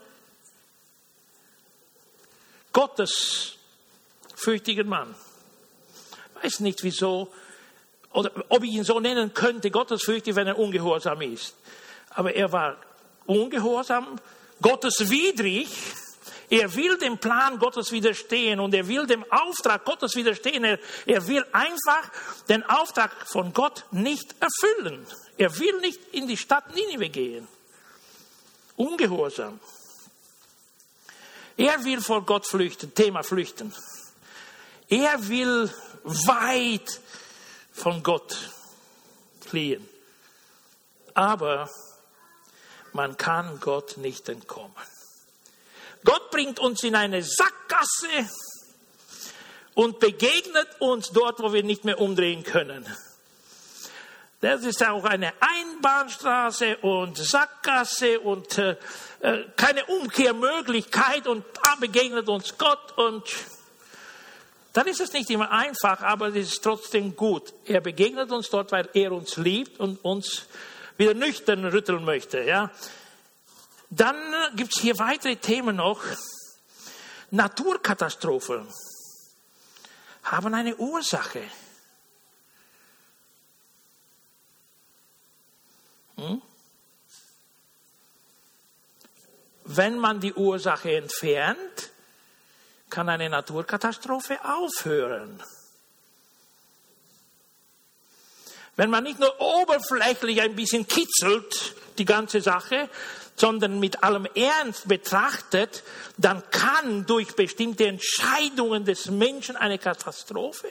gottesfürchtigen 2.71 4.87
Mann. 4.87 5.13
Ich 6.37 6.43
weiß 6.43 6.61
nicht 6.61 6.81
wieso, 6.83 7.33
oder 8.13 8.31
ob 8.49 8.63
ich 8.63 8.71
ihn 8.71 8.85
so 8.85 9.01
nennen 9.01 9.33
könnte, 9.33 9.69
gottesfürchtig, 9.69 10.35
wenn 10.35 10.47
er 10.47 10.57
ungehorsam 10.57 11.21
ist. 11.21 11.55
Aber 12.11 12.33
er 12.33 12.53
war 12.53 12.77
ungehorsam 13.25 14.17
gotteswidrig. 14.61 15.67
Er 16.49 16.73
will 16.75 16.97
dem 16.97 17.17
Plan 17.17 17.59
Gottes 17.59 17.91
widerstehen 17.91 18.59
und 18.59 18.73
er 18.73 18.87
will 18.87 19.05
dem 19.07 19.23
Auftrag 19.29 19.85
Gottes 19.85 20.15
widerstehen. 20.15 20.63
Er, 20.65 20.79
er 21.05 21.27
will 21.27 21.45
einfach 21.53 22.09
den 22.49 22.63
Auftrag 22.63 23.11
von 23.25 23.53
Gott 23.53 23.85
nicht 23.91 24.35
erfüllen. 24.41 25.05
Er 25.41 25.57
will 25.57 25.79
nicht 25.79 25.99
in 26.11 26.27
die 26.27 26.37
Stadt 26.37 26.71
Ninive 26.75 27.09
gehen. 27.09 27.47
Ungehorsam. 28.75 29.59
Er 31.57 31.83
will 31.83 31.99
vor 31.99 32.23
Gott 32.27 32.45
flüchten, 32.45 32.93
Thema 32.93 33.23
flüchten. 33.23 33.73
Er 34.87 35.27
will 35.29 35.73
weit 36.03 37.01
von 37.73 38.03
Gott 38.03 38.37
fliehen. 39.39 39.89
Aber 41.15 41.67
man 42.93 43.17
kann 43.17 43.59
Gott 43.59 43.97
nicht 43.97 44.29
entkommen. 44.29 44.75
Gott 46.03 46.29
bringt 46.29 46.59
uns 46.59 46.83
in 46.83 46.93
eine 46.93 47.23
Sackgasse 47.23 48.29
und 49.73 49.99
begegnet 49.99 50.67
uns 50.77 51.09
dort, 51.09 51.39
wo 51.39 51.51
wir 51.51 51.63
nicht 51.63 51.83
mehr 51.83 51.99
umdrehen 51.99 52.43
können. 52.43 52.85
Das 54.41 54.63
ist 54.63 54.83
auch 54.83 55.03
eine 55.03 55.33
Einbahnstraße 55.39 56.77
und 56.77 57.15
Sackgasse 57.15 58.19
und 58.19 58.57
äh, 58.57 58.75
äh, 59.19 59.45
keine 59.55 59.85
Umkehrmöglichkeit 59.85 61.27
und 61.27 61.45
da 61.61 61.75
begegnet 61.75 62.27
uns 62.27 62.57
Gott 62.57 62.97
und 62.97 63.23
dann 64.73 64.87
ist 64.87 64.99
es 64.99 65.13
nicht 65.13 65.29
immer 65.29 65.51
einfach, 65.51 66.01
aber 66.01 66.29
es 66.29 66.53
ist 66.53 66.63
trotzdem 66.63 67.15
gut. 67.15 67.53
Er 67.65 67.81
begegnet 67.81 68.31
uns 68.31 68.49
dort, 68.49 68.71
weil 68.71 68.89
er 68.93 69.11
uns 69.11 69.37
liebt 69.37 69.79
und 69.79 70.03
uns 70.03 70.47
wieder 70.97 71.13
nüchtern 71.13 71.63
rütteln 71.65 72.03
möchte. 72.03 72.41
Ja. 72.41 72.71
Dann 73.91 74.15
äh, 74.15 74.55
gibt 74.55 74.75
es 74.75 74.81
hier 74.81 74.97
weitere 74.97 75.35
Themen 75.35 75.75
noch. 75.75 76.01
Naturkatastrophen 77.29 78.67
haben 80.23 80.53
eine 80.55 80.75
Ursache. 80.77 81.43
Hm? 86.21 86.41
Wenn 89.63 89.97
man 89.97 90.19
die 90.19 90.33
Ursache 90.33 90.95
entfernt, 90.95 91.89
kann 92.89 93.09
eine 93.09 93.29
Naturkatastrophe 93.29 94.37
aufhören. 94.43 95.41
Wenn 98.75 98.89
man 98.89 99.03
nicht 99.03 99.19
nur 99.19 99.39
oberflächlich 99.39 100.41
ein 100.41 100.55
bisschen 100.55 100.87
kitzelt, 100.87 101.75
die 101.97 102.05
ganze 102.05 102.41
Sache, 102.41 102.89
sondern 103.35 103.79
mit 103.79 104.03
allem 104.03 104.25
Ernst 104.35 104.87
betrachtet, 104.87 105.83
dann 106.17 106.43
kann 106.51 107.05
durch 107.05 107.35
bestimmte 107.35 107.87
Entscheidungen 107.87 108.85
des 108.85 109.07
Menschen 109.07 109.55
eine 109.55 109.79
Katastrophe 109.79 110.69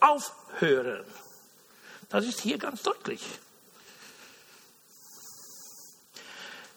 aufhören. 0.00 1.04
Das 2.08 2.24
ist 2.24 2.40
hier 2.40 2.58
ganz 2.58 2.82
deutlich. 2.82 3.22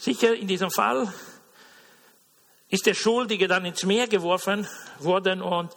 Sicher, 0.05 0.35
in 0.35 0.47
diesem 0.47 0.69
Fall 0.69 1.11
ist 2.69 2.85
der 2.85 2.93
Schuldige 2.93 3.47
dann 3.47 3.65
ins 3.65 3.81
Meer 3.85 4.07
geworfen 4.07 4.67
worden 4.99 5.41
und 5.41 5.75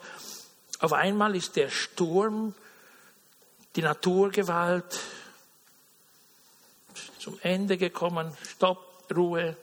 auf 0.77 0.93
einmal 0.93 1.35
ist 1.35 1.55
der 1.55 1.69
Sturm, 1.69 2.53
die 3.75 3.81
Naturgewalt 3.81 4.99
zum 7.17 7.39
Ende 7.41 7.79
gekommen. 7.79 8.37
Stopp, 8.47 9.11
Ruhe. 9.15 9.57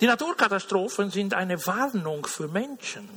Die 0.00 0.06
Naturkatastrophen 0.06 1.10
sind 1.10 1.34
eine 1.34 1.66
Warnung 1.66 2.24
für 2.24 2.48
Menschen. 2.48 3.10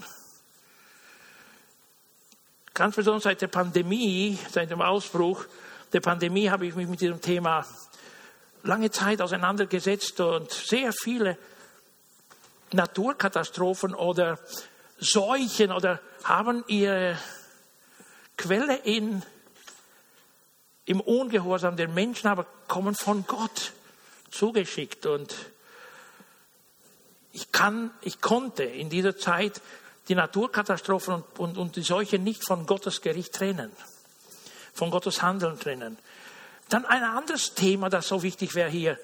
Ganz 2.73 2.97
besonders 2.97 3.23
seit 3.23 3.41
der 3.41 3.47
Pandemie, 3.47 4.38
seit 4.51 4.71
dem 4.71 4.81
Ausbruch 4.81 5.45
der 5.93 6.01
Pandemie 6.01 6.49
habe 6.49 6.67
ich 6.67 6.75
mich 6.75 6.89
mit 6.89 6.99
diesem 6.99 7.21
Thema 7.21 7.65
lange 8.69 8.91
Zeit 8.91 9.19
auseinandergesetzt 9.19 10.19
und 10.19 10.51
sehr 10.51 10.93
viele 10.93 11.38
Naturkatastrophen 12.71 13.95
oder 13.95 14.38
Seuchen 14.99 15.71
oder 15.71 15.99
haben 16.23 16.63
ihre 16.67 17.17
Quelle 18.38 18.75
in, 18.77 19.23
im 20.86 21.01
Ungehorsam 21.01 21.77
der 21.77 21.88
Menschen, 21.88 22.27
aber 22.27 22.45
kommen 22.67 22.93
von 22.93 23.25
Gott 23.25 23.73
zugeschickt. 24.29 25.08
Und 25.08 25.34
ich 27.32 27.51
kann, 27.51 27.91
ich 28.01 28.21
konnte 28.21 28.63
in 28.63 28.89
dieser 28.89 29.17
Zeit 29.17 29.62
die 30.10 30.15
Naturkatastrophen 30.15 31.15
und, 31.15 31.39
und, 31.39 31.58
und 31.58 31.75
die 31.75 31.82
Seuche 31.82 32.19
nicht 32.19 32.45
von 32.45 32.67
Gottes 32.67 33.01
Gericht 33.01 33.34
trennen, 33.34 33.71
von 34.73 34.91
Gottes 34.91 35.23
Handeln 35.23 35.60
trennen. 35.60 35.97
Dann 36.69 36.86
ein 36.86 37.03
anderes 37.03 37.55
Thema, 37.55 37.89
das 37.89 38.08
so 38.08 38.21
wichtig 38.21 38.53
wäre 38.53 38.69
hier. 38.69 38.99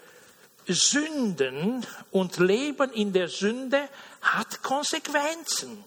Sünden 0.68 1.86
und 2.12 2.38
Leben 2.38 2.92
in 2.92 3.12
der 3.12 3.28
Sünde 3.28 3.90
hat 4.22 4.62
Konsequenzen. 4.64 5.84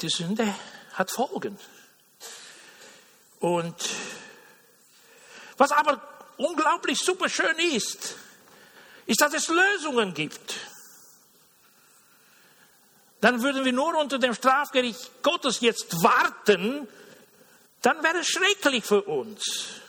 Die 0.00 0.08
Sünde 0.08 0.54
hat 0.94 1.10
Folgen. 1.10 1.58
Und 3.40 3.76
was 5.56 5.72
aber 5.72 6.00
unglaublich 6.36 6.98
super 6.98 7.28
schön 7.28 7.58
ist, 7.58 8.14
ist, 9.06 9.20
dass 9.20 9.34
es 9.34 9.48
Lösungen 9.48 10.14
gibt 10.14 10.54
dann 13.20 13.42
würden 13.42 13.64
wir 13.64 13.72
nur 13.72 13.96
unter 13.98 14.18
dem 14.18 14.34
Strafgericht 14.34 15.22
Gottes 15.22 15.60
jetzt 15.60 16.02
warten, 16.02 16.88
dann 17.82 18.02
wäre 18.02 18.18
es 18.18 18.28
schrecklich 18.28 18.84
für 18.84 19.02
uns. 19.02 19.80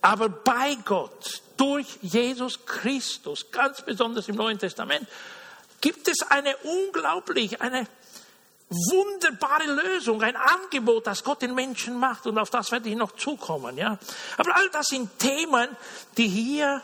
Aber 0.00 0.28
bei 0.28 0.76
Gott, 0.84 1.42
durch 1.56 1.98
Jesus 2.02 2.66
Christus, 2.66 3.50
ganz 3.50 3.80
besonders 3.82 4.28
im 4.28 4.36
Neuen 4.36 4.58
Testament, 4.58 5.06
gibt 5.80 6.08
es 6.08 6.22
eine 6.28 6.56
unglaublich, 6.58 7.60
eine 7.60 7.86
wunderbare 8.68 9.66
Lösung, 9.66 10.22
ein 10.22 10.36
Angebot, 10.36 11.06
das 11.06 11.22
Gott 11.22 11.42
den 11.42 11.54
Menschen 11.54 11.98
macht. 11.98 12.26
Und 12.26 12.38
auf 12.38 12.50
das 12.50 12.70
werde 12.72 12.88
ich 12.88 12.96
noch 12.96 13.12
zukommen. 13.12 13.76
Ja? 13.78 13.98
Aber 14.36 14.56
all 14.56 14.68
das 14.70 14.86
sind 14.88 15.18
Themen, 15.18 15.68
die 16.16 16.28
hier 16.28 16.82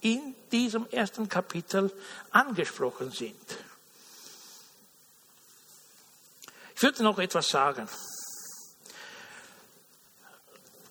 in 0.00 0.34
diesem 0.50 0.88
ersten 0.90 1.28
Kapitel 1.28 1.92
angesprochen 2.30 3.10
sind. 3.10 3.36
Ich 6.78 6.82
würde 6.84 7.02
noch 7.02 7.18
etwas 7.18 7.48
sagen. 7.48 7.88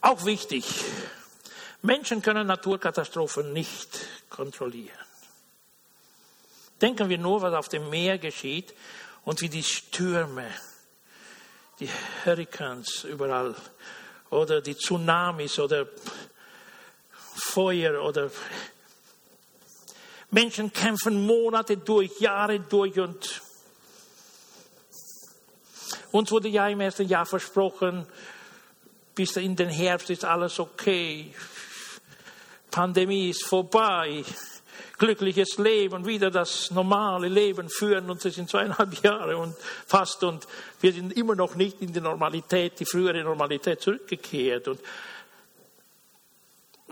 Auch 0.02 0.26
wichtig. 0.26 0.84
Menschen 1.82 2.22
können 2.22 2.46
Naturkatastrophen 2.46 3.54
nicht 3.54 3.98
kontrollieren. 4.30 5.00
Denken 6.82 7.08
wir 7.08 7.18
nur, 7.18 7.42
was 7.42 7.54
auf 7.54 7.70
dem 7.70 7.90
Meer 7.90 8.18
geschieht 8.18 8.74
und 9.24 9.40
wie 9.40 9.48
die 9.48 9.64
Stürme, 9.64 10.52
die 11.80 11.90
Hurrikans 12.26 13.06
überall 13.06 13.56
oder 14.30 14.60
die 14.60 14.76
Tsunamis 14.76 15.58
oder 15.58 15.88
Feuer 17.34 18.04
oder 18.04 18.30
Menschen 20.32 20.74
kämpfen 20.74 21.26
Monate 21.26 21.78
durch, 21.78 22.20
Jahre 22.20 22.60
durch 22.60 23.00
und 23.00 23.42
uns 26.12 26.32
wurde 26.32 26.48
ja 26.48 26.68
im 26.68 26.82
ersten 26.82 27.08
Jahr 27.08 27.26
versprochen, 27.26 28.06
bis 29.16 29.36
in 29.36 29.56
den 29.56 29.70
Herbst 29.70 30.10
ist 30.10 30.26
alles 30.26 30.60
okay. 30.60 31.34
Pandemie 32.72 33.30
ist 33.30 33.46
vorbei. 33.46 34.24
Glückliches 35.00 35.58
Leben, 35.58 36.06
wieder 36.06 36.32
das 36.32 36.72
normale 36.72 37.28
Leben 37.28 37.70
führen 37.70 38.10
uns 38.10 38.26
in 38.26 38.48
zweieinhalb 38.48 38.94
Jahre 39.04 39.38
und 39.38 39.56
fast 39.86 40.24
und 40.24 40.48
wir 40.82 40.92
sind 40.92 41.14
immer 41.14 41.36
noch 41.36 41.56
nicht 41.56 41.82
in 41.82 41.94
die 41.94 42.02
Normalität, 42.02 42.80
die 42.80 42.86
frühere 42.86 43.24
Normalität 43.24 43.82
zurückgekehrt. 43.82 44.68
Und 44.68 44.80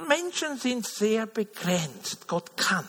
Menschen 0.07 0.57
sind 0.57 0.85
sehr 0.85 1.25
begrenzt. 1.25 2.27
Gott 2.27 2.55
kann. 2.57 2.87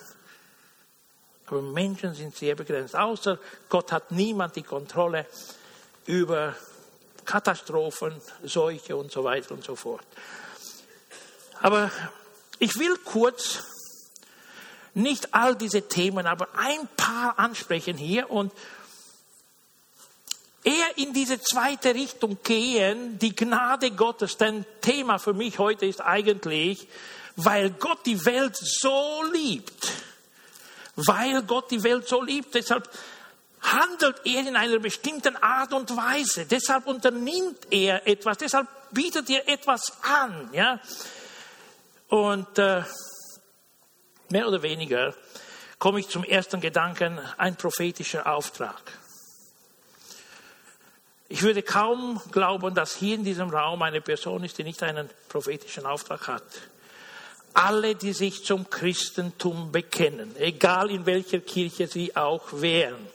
Aber 1.46 1.62
Menschen 1.62 2.14
sind 2.14 2.34
sehr 2.34 2.54
begrenzt. 2.54 2.96
Außer 2.96 3.38
Gott 3.68 3.92
hat 3.92 4.10
niemand 4.10 4.56
die 4.56 4.62
Kontrolle 4.62 5.26
über 6.06 6.54
Katastrophen, 7.24 8.20
Seuche 8.44 8.96
und 8.96 9.10
so 9.10 9.24
weiter 9.24 9.52
und 9.52 9.64
so 9.64 9.76
fort. 9.76 10.06
Aber 11.60 11.90
ich 12.58 12.78
will 12.78 12.96
kurz 12.98 13.62
nicht 14.94 15.34
all 15.34 15.56
diese 15.56 15.82
Themen, 15.88 16.26
aber 16.26 16.48
ein 16.56 16.88
paar 16.96 17.38
ansprechen 17.38 17.96
hier 17.96 18.30
und 18.30 18.52
eher 20.64 20.96
in 20.96 21.12
diese 21.12 21.40
zweite 21.40 21.94
Richtung 21.94 22.38
gehen, 22.42 23.18
die 23.18 23.34
Gnade 23.34 23.90
Gottes. 23.90 24.36
Denn 24.36 24.64
Thema 24.80 25.18
für 25.18 25.32
mich 25.32 25.58
heute 25.58 25.86
ist 25.86 26.00
eigentlich, 26.00 26.88
weil 27.36 27.70
Gott 27.70 28.04
die 28.06 28.24
Welt 28.24 28.56
so 28.56 29.22
liebt. 29.32 29.92
Weil 30.96 31.42
Gott 31.42 31.70
die 31.70 31.82
Welt 31.82 32.08
so 32.08 32.22
liebt. 32.22 32.54
Deshalb 32.54 32.88
handelt 33.72 34.20
er 34.24 34.46
in 34.46 34.56
einer 34.56 34.78
bestimmten 34.78 35.36
Art 35.36 35.72
und 35.72 35.96
Weise. 35.96 36.46
Deshalb 36.46 36.86
unternimmt 36.86 37.66
er 37.70 38.06
etwas. 38.06 38.38
Deshalb 38.38 38.68
bietet 38.92 39.28
er 39.30 39.48
etwas 39.48 39.92
an. 40.02 40.50
Ja? 40.52 40.80
Und 42.08 42.58
äh, 42.58 42.82
mehr 44.28 44.48
oder 44.48 44.62
weniger 44.62 45.14
komme 45.78 46.00
ich 46.00 46.08
zum 46.08 46.24
ersten 46.24 46.60
Gedanken, 46.60 47.18
ein 47.36 47.56
prophetischer 47.56 48.26
Auftrag. 48.26 48.80
Ich 51.28 51.42
würde 51.42 51.62
kaum 51.62 52.20
glauben, 52.30 52.74
dass 52.74 52.94
hier 52.94 53.16
in 53.16 53.24
diesem 53.24 53.50
Raum 53.50 53.82
eine 53.82 54.00
Person 54.00 54.44
ist, 54.44 54.58
die 54.58 54.64
nicht 54.64 54.82
einen 54.82 55.10
prophetischen 55.28 55.84
Auftrag 55.84 56.28
hat. 56.28 56.44
Alle, 57.52 57.96
die 57.96 58.12
sich 58.12 58.44
zum 58.44 58.70
Christentum 58.70 59.72
bekennen, 59.72 60.36
egal 60.36 60.90
in 60.90 61.04
welcher 61.04 61.40
Kirche 61.40 61.88
sie 61.88 62.14
auch 62.14 62.44
wären, 62.52 63.08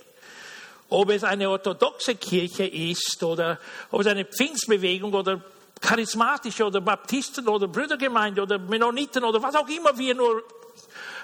ob 0.91 1.09
es 1.09 1.23
eine 1.23 1.49
orthodoxe 1.49 2.15
Kirche 2.15 2.65
ist 2.65 3.23
oder 3.23 3.57
ob 3.91 4.01
es 4.01 4.07
eine 4.07 4.25
Pfingstbewegung 4.25 5.13
oder 5.13 5.41
charismatische 5.79 6.65
oder 6.65 6.81
Baptisten 6.81 7.47
oder 7.47 7.69
Brüdergemeinde 7.69 8.41
oder 8.41 8.59
Mennoniten 8.59 9.23
oder 9.23 9.41
was 9.41 9.55
auch 9.55 9.67
immer 9.69 9.97
wir 9.97 10.13
nur 10.13 10.43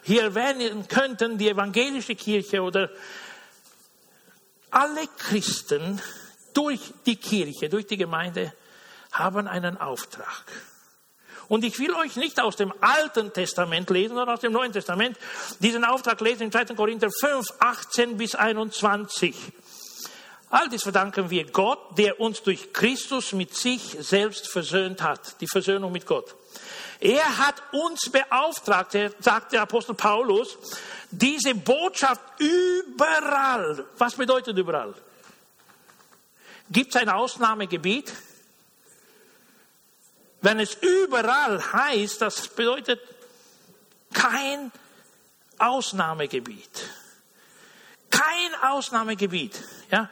hier 0.03 0.23
erwähnen 0.23 0.87
könnten, 0.87 1.37
die 1.37 1.49
evangelische 1.49 2.15
Kirche 2.15 2.61
oder 2.61 2.89
alle 4.71 5.05
Christen 5.17 6.01
durch 6.53 6.79
die 7.05 7.17
Kirche, 7.17 7.67
durch 7.67 7.87
die 7.87 7.97
Gemeinde 7.97 8.53
haben 9.11 9.47
einen 9.47 9.77
Auftrag. 9.77 10.45
Und 11.49 11.63
ich 11.63 11.79
will 11.79 11.93
euch 11.93 12.15
nicht 12.17 12.41
aus 12.41 12.55
dem 12.55 12.73
Alten 12.81 13.31
Testament 13.31 13.89
lesen, 13.89 14.15
sondern 14.15 14.35
aus 14.35 14.41
dem 14.41 14.51
Neuen 14.51 14.73
Testament 14.73 15.17
diesen 15.59 15.85
Auftrag 15.85 16.19
lesen 16.21 16.43
in 16.43 16.51
2. 16.51 16.65
Korinther 16.75 17.09
5, 17.09 17.45
18 17.59 18.17
bis 18.17 18.35
21. 18.35 19.35
All 20.49 20.69
dies 20.69 20.83
verdanken 20.83 21.29
wir 21.29 21.45
Gott, 21.51 21.97
der 21.97 22.19
uns 22.19 22.41
durch 22.41 22.71
Christus 22.71 23.33
mit 23.33 23.53
sich 23.55 23.97
selbst 23.99 24.47
versöhnt 24.49 25.01
hat. 25.01 25.39
Die 25.41 25.47
Versöhnung 25.47 25.91
mit 25.91 26.05
Gott. 26.05 26.35
Er 26.99 27.37
hat 27.37 27.55
uns 27.73 28.09
beauftragt, 28.09 28.97
sagt 29.19 29.51
der 29.51 29.61
Apostel 29.61 29.93
Paulus, 29.93 30.57
diese 31.11 31.53
Botschaft 31.53 32.21
überall. 32.39 33.85
Was 33.97 34.15
bedeutet 34.15 34.57
überall? 34.57 34.93
Gibt 36.69 36.95
es 36.95 37.01
ein 37.01 37.09
Ausnahmegebiet? 37.09 38.11
Wenn 40.41 40.59
es 40.59 40.75
überall 40.75 41.61
heißt, 41.73 42.21
das 42.21 42.47
bedeutet 42.49 43.01
kein 44.13 44.71
Ausnahmegebiet. 45.57 46.89
Kein 48.09 48.55
Ausnahmegebiet. 48.61 49.63
Ja? 49.91 50.09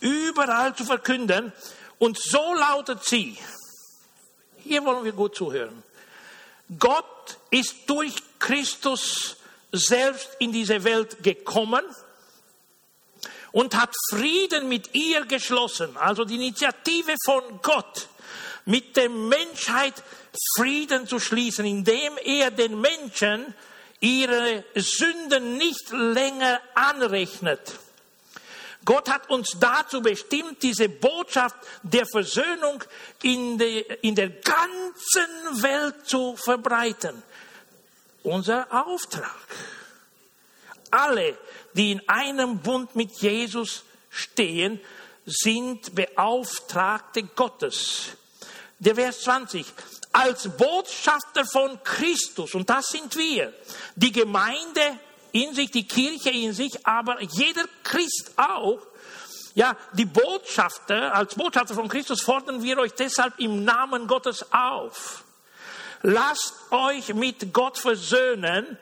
Überall 0.00 0.74
zu 0.74 0.84
verkünden. 0.84 1.52
Und 1.98 2.18
so 2.18 2.54
lautet 2.54 3.04
sie. 3.04 3.38
Hier 4.56 4.84
wollen 4.84 5.04
wir 5.04 5.12
gut 5.12 5.34
zuhören. 5.34 5.82
Gott 6.78 7.38
ist 7.50 7.74
durch 7.86 8.14
Christus 8.38 9.36
selbst 9.72 10.30
in 10.38 10.52
diese 10.52 10.84
Welt 10.84 11.22
gekommen 11.22 11.84
und 13.52 13.74
hat 13.74 13.94
Frieden 14.10 14.68
mit 14.68 14.94
ihr 14.94 15.26
geschlossen. 15.26 15.96
Also 15.96 16.24
die 16.24 16.36
Initiative 16.36 17.14
von 17.24 17.42
Gott, 17.62 18.08
mit 18.64 18.96
der 18.96 19.08
Menschheit 19.08 19.94
Frieden 20.56 21.06
zu 21.06 21.18
schließen, 21.18 21.64
indem 21.64 22.16
er 22.24 22.50
den 22.50 22.80
Menschen 22.80 23.54
ihre 24.00 24.64
Sünden 24.74 25.56
nicht 25.58 25.90
länger 25.90 26.60
anrechnet. 26.74 27.78
Gott 28.84 29.08
hat 29.08 29.30
uns 29.30 29.56
dazu 29.60 30.02
bestimmt, 30.02 30.62
diese 30.62 30.88
Botschaft 30.88 31.54
der 31.82 32.04
Versöhnung 32.06 32.82
in, 33.22 33.56
der, 33.56 34.02
in 34.02 34.14
der 34.14 34.30
ganzen 34.30 35.62
Welt 35.62 36.06
zu 36.06 36.36
verbreiten. 36.36 37.22
Unser 38.24 38.66
Auftrag. 38.86 39.46
Alle, 40.90 41.38
die 41.74 41.92
in 41.92 42.08
einem 42.08 42.58
Bund 42.58 42.96
mit 42.96 43.12
Jesus 43.20 43.84
stehen, 44.10 44.80
sind 45.24 45.94
Beauftragte 45.94 47.22
Gottes. 47.22 48.16
Der 48.84 48.96
Vers 48.96 49.20
20. 49.20 49.64
Als 50.10 50.48
Botschafter 50.56 51.44
von 51.44 51.80
Christus, 51.84 52.52
und 52.56 52.68
das 52.68 52.88
sind 52.88 53.14
wir, 53.14 53.52
die 53.94 54.10
Gemeinde 54.10 54.98
in 55.30 55.54
sich, 55.54 55.70
die 55.70 55.86
Kirche 55.86 56.30
in 56.30 56.52
sich, 56.52 56.84
aber 56.84 57.22
jeder 57.22 57.64
Christ 57.84 58.32
auch. 58.36 58.80
Ja, 59.54 59.76
die 59.92 60.04
Botschafter, 60.04 61.14
als 61.14 61.36
Botschafter 61.36 61.74
von 61.74 61.88
Christus 61.88 62.22
fordern 62.22 62.60
wir 62.60 62.76
euch 62.78 62.92
deshalb 62.94 63.38
im 63.38 63.62
Namen 63.64 64.08
Gottes 64.08 64.52
auf. 64.52 65.22
Lasst 66.02 66.52
euch 66.72 67.14
mit 67.14 67.52
Gott 67.52 67.78
versöhnen. 67.78 68.76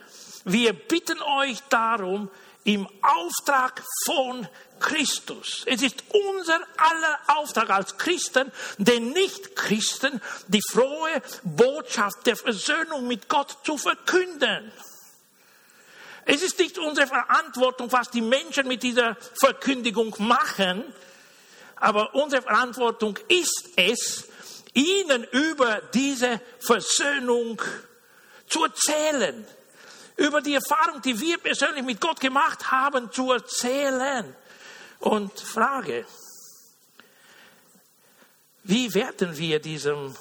Wir 0.46 0.72
bitten 0.72 1.20
euch 1.20 1.58
darum 1.68 2.30
im 2.64 2.86
Auftrag 3.02 3.82
von 4.04 4.46
Christus. 4.78 5.62
Es 5.66 5.82
ist 5.82 6.02
unser 6.08 6.60
aller 6.76 7.20
Auftrag 7.28 7.70
als 7.70 7.96
Christen, 7.98 8.50
den 8.78 9.12
Nicht-Christen, 9.12 10.20
die 10.48 10.62
frohe 10.70 11.22
Botschaft 11.42 12.26
der 12.26 12.36
Versöhnung 12.36 13.06
mit 13.06 13.28
Gott 13.28 13.58
zu 13.64 13.76
verkünden. 13.78 14.72
Es 16.24 16.42
ist 16.42 16.58
nicht 16.58 16.78
unsere 16.78 17.06
Verantwortung, 17.06 17.90
was 17.92 18.10
die 18.10 18.20
Menschen 18.20 18.68
mit 18.68 18.82
dieser 18.82 19.16
Verkündigung 19.34 20.14
machen, 20.18 20.84
aber 21.76 22.14
unsere 22.14 22.42
Verantwortung 22.42 23.18
ist 23.28 23.70
es, 23.76 24.28
ihnen 24.74 25.24
über 25.24 25.80
diese 25.94 26.40
Versöhnung 26.60 27.60
zu 28.46 28.64
erzählen, 28.64 29.46
über 30.20 30.42
die 30.42 30.54
Erfahrung, 30.54 31.00
die 31.00 31.18
wir 31.18 31.38
persönlich 31.38 31.82
mit 31.82 31.98
Gott 32.00 32.20
gemacht 32.20 32.70
haben, 32.70 33.10
zu 33.10 33.32
erzählen. 33.32 34.36
Und 34.98 35.40
Frage, 35.40 36.04
wie 38.64 38.92
werden 38.92 39.36
wir 39.38 39.60
diesem 39.60 40.14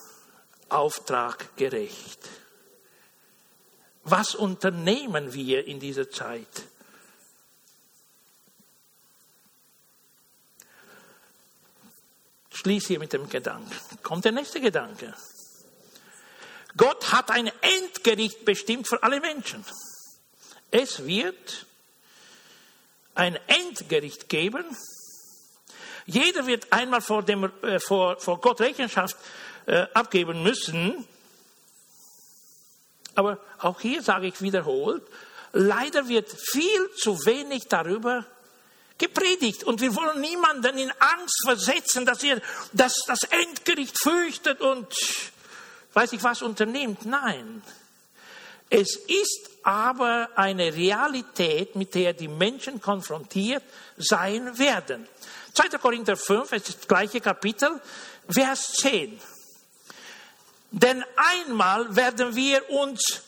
Auftrag 0.69 1.57
gerecht? 1.57 2.29
Was 4.05 4.35
unternehmen 4.35 5.33
wir 5.33 5.67
in 5.67 5.81
dieser 5.81 6.09
Zeit? 6.09 6.63
Schließe 12.51 12.87
hier 12.87 12.99
mit 12.99 13.11
dem 13.11 13.27
Gedanken. 13.27 13.75
Kommt 14.01 14.23
der 14.23 14.31
nächste 14.31 14.61
Gedanke. 14.61 15.13
Gott 16.77 17.11
hat 17.11 17.31
ein 17.31 17.51
Endgericht 17.61 18.45
bestimmt 18.45 18.87
für 18.87 19.03
alle 19.03 19.19
Menschen. 19.19 19.65
Es 20.71 21.05
wird 21.05 21.65
ein 23.15 23.37
Endgericht 23.47 24.29
geben. 24.29 24.65
Jeder 26.05 26.47
wird 26.47 26.71
einmal 26.71 27.01
vor, 27.01 27.23
dem, 27.23 27.51
äh, 27.61 27.79
vor, 27.79 28.19
vor 28.19 28.39
Gott 28.39 28.61
Rechenschaft 28.61 29.17
äh, 29.65 29.87
abgeben 29.93 30.43
müssen. 30.43 31.05
Aber 33.15 33.39
auch 33.59 33.81
hier 33.81 34.01
sage 34.01 34.27
ich 34.27 34.41
wiederholt, 34.41 35.03
leider 35.51 36.07
wird 36.07 36.29
viel 36.29 36.91
zu 36.95 37.25
wenig 37.25 37.67
darüber 37.67 38.25
gepredigt. 38.97 39.63
Und 39.63 39.81
wir 39.81 39.95
wollen 39.95 40.21
niemanden 40.21 40.77
in 40.77 40.91
Angst 40.99 41.41
versetzen, 41.43 42.05
dass 42.05 42.23
er 42.23 42.41
das, 42.73 42.93
das 43.07 43.23
Endgericht 43.23 43.99
fürchtet 43.99 44.61
und 44.61 44.87
weiß 45.93 46.13
ich 46.13 46.23
was 46.23 46.41
unternimmt. 46.41 47.05
Nein. 47.05 47.63
Es 48.69 48.95
ist 48.95 49.49
aber 49.63 50.29
eine 50.35 50.73
Realität, 50.73 51.75
mit 51.75 51.95
der 51.95 52.13
die 52.13 52.27
Menschen 52.27 52.81
konfrontiert 52.81 53.63
sein 53.97 54.57
werden. 54.57 55.07
2. 55.53 55.77
Korinther 55.77 56.15
5, 56.15 56.51
es 56.53 56.69
ist 56.69 56.79
das 56.79 56.87
gleiche 56.87 57.21
Kapitel, 57.21 57.81
Vers 58.29 58.73
10. 58.73 59.19
Denn 60.71 61.03
einmal 61.15 61.95
werden 61.95 62.35
wir 62.35 62.69
uns 62.69 63.23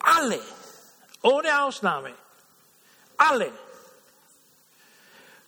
alle, 0.00 0.40
ohne 1.22 1.62
Ausnahme, 1.62 2.12
alle 3.16 3.52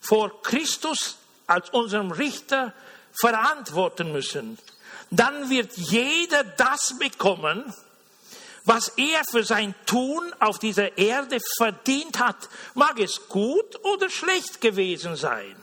vor 0.01 0.43
Christus 0.43 1.19
als 1.47 1.71
unserem 1.71 2.11
Richter 2.11 2.73
verantworten 3.13 4.13
müssen. 4.13 4.59
Dann 5.11 5.51
wird 5.51 5.77
jeder 5.77 6.45
das 6.45 6.97
bekommen, 6.99 7.75
was 8.65 8.89
er 8.97 9.23
für 9.31 9.45
sein 9.45 9.75
Tun 9.87 10.33
auf 10.39 10.59
dieser 10.59 10.99
Erde 10.99 11.39
verdient 11.57 12.19
hat. 12.19 12.49
Mag 12.75 12.99
es 12.99 13.29
gut 13.29 13.83
oder 13.85 14.11
schlecht 14.11 14.61
gewesen 14.61 15.17
sein. 15.17 15.57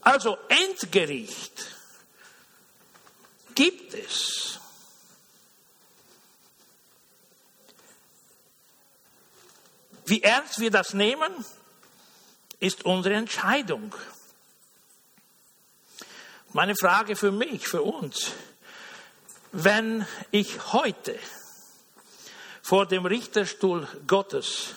Also 0.00 0.36
Endgericht 0.48 1.66
gibt 3.54 3.94
es. 3.94 4.58
Wie 10.06 10.22
ernst 10.22 10.60
wir 10.60 10.70
das 10.70 10.92
nehmen, 10.92 11.32
ist 12.60 12.84
unsere 12.84 13.14
Entscheidung. 13.14 13.94
Meine 16.52 16.76
Frage 16.76 17.16
für 17.16 17.32
mich, 17.32 17.66
für 17.66 17.82
uns, 17.82 18.32
wenn 19.52 20.06
ich 20.30 20.72
heute 20.72 21.18
vor 22.64 22.86
dem 22.86 23.04
Richterstuhl 23.04 23.86
Gottes 24.06 24.74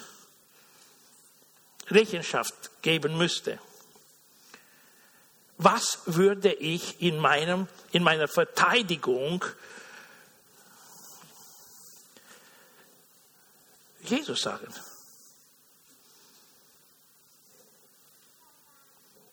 Rechenschaft 1.87 2.81
geben 2.81 3.17
müsste, 3.17 3.59
was 5.57 6.01
würde 6.05 6.51
ich 6.51 7.01
in, 7.01 7.17
meinem, 7.17 7.69
in 7.93 8.03
meiner 8.03 8.27
Verteidigung 8.27 9.45
Jesus 14.01 14.41
sagen? 14.41 14.67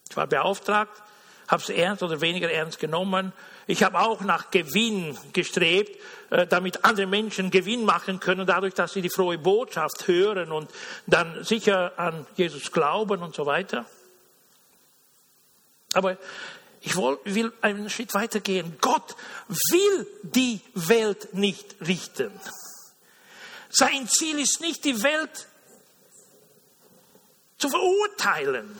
Ich 0.08 0.16
war 0.16 0.28
beauftragt, 0.28 1.02
habe 1.48 1.62
es 1.62 1.68
ernst 1.68 2.02
oder 2.02 2.20
weniger 2.20 2.50
ernst 2.50 2.78
genommen. 2.78 3.33
Ich 3.66 3.83
habe 3.83 4.00
auch 4.00 4.20
nach 4.20 4.50
Gewinn 4.50 5.16
gestrebt, 5.33 5.98
äh, 6.30 6.46
damit 6.46 6.85
andere 6.85 7.07
Menschen 7.07 7.50
Gewinn 7.50 7.85
machen 7.85 8.20
können, 8.20 8.46
dadurch, 8.46 8.74
dass 8.74 8.92
sie 8.92 9.02
die 9.02 9.11
frohe 9.11 9.38
Botschaft 9.38 10.07
hören 10.07 10.52
und 10.52 10.70
dann 11.07 11.44
sicher 11.44 11.98
an 11.98 12.26
Jesus 12.37 12.72
glauben 12.72 13.22
und 13.22 13.35
so 13.35 13.46
weiter. 13.46 13.87
Aber 15.94 16.18
ich 16.80 16.96
will 16.96 17.52
einen 17.62 17.88
Schritt 17.88 18.12
weiter 18.14 18.40
gehen. 18.40 18.76
Gott 18.80 19.16
will 19.48 20.07
die 20.22 20.61
Welt 20.74 21.33
nicht 21.33 21.76
richten. 21.80 22.30
Sein 23.70 24.07
Ziel 24.09 24.38
ist 24.38 24.61
nicht, 24.61 24.85
die 24.85 25.02
Welt 25.02 25.48
zu 27.59 27.68
verurteilen 27.68 28.78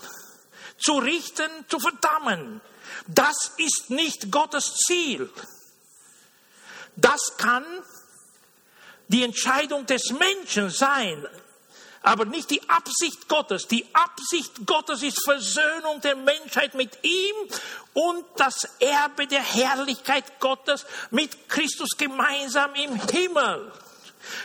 zu 0.85 0.99
richten, 0.99 1.51
zu 1.69 1.79
verdammen. 1.79 2.61
Das 3.07 3.53
ist 3.57 3.91
nicht 3.91 4.31
Gottes 4.31 4.75
Ziel. 4.75 5.31
Das 6.97 7.37
kann 7.39 7.65
die 9.09 9.23
Entscheidung 9.23 9.87
des 9.87 10.13
Menschen 10.13 10.71
sein, 10.71 11.27
aber 12.03 12.27
nicht 12.27 12.51
die 12.51 12.69
Absicht 12.69 13.29
Gottes. 13.29 13.67
Die 13.67 13.87
Absicht 13.95 14.67
Gottes 14.67 15.03
ist 15.03 15.25
Versöhnung 15.25 16.01
der 16.03 16.17
Menschheit 16.17 16.75
mit 16.75 16.99
ihm 17.03 17.35
und 17.95 18.25
das 18.37 18.69
Erbe 18.79 19.27
der 19.27 19.43
Herrlichkeit 19.43 20.39
Gottes 20.39 20.85
mit 21.11 21.49
Christus 21.49 21.97
gemeinsam 21.97 22.75
im 22.75 22.95
Himmel, 23.09 23.73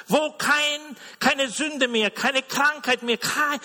wo 0.08 0.32
kein, 0.38 0.98
keine 1.20 1.50
Sünde 1.50 1.90
mehr, 1.90 2.12
keine 2.12 2.44
Krankheit 2.44 3.04
mehr, 3.04 3.18
kein, 3.18 3.60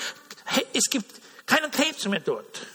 es 0.73 0.91
gibt 0.91 1.24
keinen 1.47 1.71
Krebs 1.71 2.05
mehr 2.07 2.21
dort. 2.21 2.67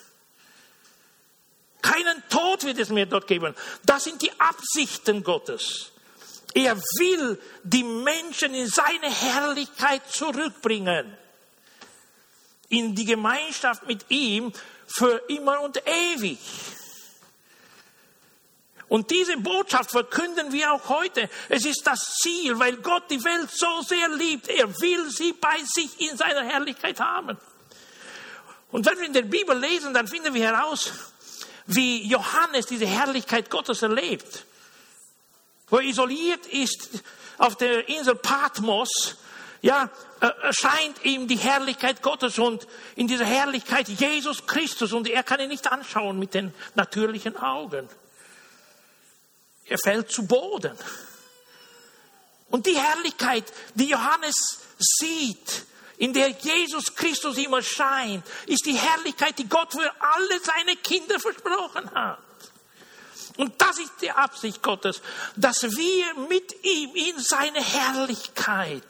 Keinen 1.82 2.22
Tod 2.30 2.64
wird 2.66 2.78
es 2.78 2.90
mehr 2.90 3.06
dort 3.06 3.28
geben. 3.28 3.56
Das 3.86 4.04
sind 4.04 4.22
die 4.22 4.32
Absichten 4.40 5.24
Gottes. 5.24 5.92
Er 6.54 6.78
will 6.78 7.40
die 7.64 7.84
Menschen 7.84 8.54
in 8.54 8.68
seine 8.68 9.10
Herrlichkeit 9.10 10.02
zurückbringen. 10.12 11.18
In 12.70 12.96
die 12.96 13.06
Gemeinschaft 13.06 13.88
mit 13.88 14.06
ihm 14.10 14.52
für 14.88 15.24
immer 15.30 15.62
und 15.62 15.82
ewig. 15.88 16.40
Und 18.88 19.12
diese 19.12 19.38
Botschaft 19.38 19.92
verkünden 19.92 20.52
wir 20.52 20.74
auch 20.74 20.90
heute. 20.90 21.30
Es 21.48 21.64
ist 21.64 21.86
das 21.86 22.16
Ziel, 22.22 22.58
weil 22.58 22.78
Gott 22.78 23.10
die 23.10 23.24
Welt 23.24 23.50
so 23.52 23.82
sehr 23.82 24.10
liebt. 24.10 24.48
Er 24.48 24.68
will 24.82 25.10
sie 25.12 25.34
bei 25.34 25.58
sich 25.64 26.02
in 26.02 26.18
seiner 26.18 26.44
Herrlichkeit 26.44 27.00
haben. 27.00 27.38
Und 28.72 28.86
wenn 28.86 28.98
wir 29.00 29.06
in 29.06 29.14
der 29.14 29.24
Bibel 29.24 29.58
lesen, 29.58 29.94
dann 29.94 30.08
finden 30.08 30.34
wir 30.34 30.46
heraus, 30.46 30.92
wie 31.66 32.08
Johannes 32.08 32.66
diese 32.66 32.86
Herrlichkeit 32.86 33.50
Gottes 33.50 33.82
erlebt. 33.82 34.46
Wo 35.68 35.78
er 35.78 35.84
isoliert 35.84 36.46
ist 36.48 36.90
auf 37.38 37.56
der 37.56 37.88
Insel 37.88 38.16
Patmos, 38.16 39.18
ja, 39.62 39.90
erscheint 40.20 41.04
ihm 41.04 41.28
die 41.28 41.38
Herrlichkeit 41.38 42.02
Gottes 42.02 42.40
und 42.40 42.68
in 42.96 43.08
dieser 43.08 43.26
Herrlichkeit 43.26 43.88
Jesus 43.88 44.48
Christus 44.48 44.94
und 44.94 45.08
er 45.08 45.24
kann 45.24 45.40
ihn 45.40 45.50
nicht 45.50 45.72
anschauen 45.72 46.18
mit 46.18 46.34
den 46.34 46.54
natürlichen 46.76 47.38
Augen. 47.38 47.88
Er 49.66 49.78
fällt 49.78 50.12
zu 50.12 50.26
Boden. 50.26 50.78
Und 52.50 52.66
die 52.66 52.78
Herrlichkeit, 52.78 53.46
die 53.76 53.90
Johannes 53.90 54.36
sieht, 54.80 55.66
in 56.00 56.14
der 56.14 56.30
Jesus 56.30 56.96
Christus 56.96 57.38
ihm 57.38 57.54
erscheint, 57.54 58.26
ist 58.48 58.66
die 58.66 58.74
Herrlichkeit, 58.74 59.38
die 59.38 59.50
Gott 59.50 59.74
für 59.74 59.92
alle 60.00 60.40
seine 60.42 60.78
Kinder 60.78 61.20
versprochen 61.20 61.92
hat. 61.92 62.20
Und 63.36 63.62
das 63.62 63.80
ist 63.80 63.92
die 64.02 64.10
Absicht 64.10 64.64
Gottes, 64.64 65.02
dass 65.36 65.64
wir 65.64 66.28
mit 66.30 66.64
ihm 66.64 66.96
in 66.96 67.20
seine 67.20 67.62
Herrlichkeit 67.62 68.84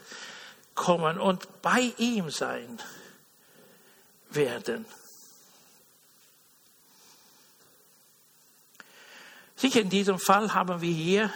kommen 0.75 1.19
und 1.19 1.61
bei 1.63 1.93
ihm 1.97 2.29
sein 2.29 2.79
werden. 4.29 4.85
Sicher 9.55 9.81
in 9.81 9.89
diesem 9.89 10.19
Fall 10.19 10.53
haben 10.53 10.79
wir 10.79 10.93
hier 10.93 11.33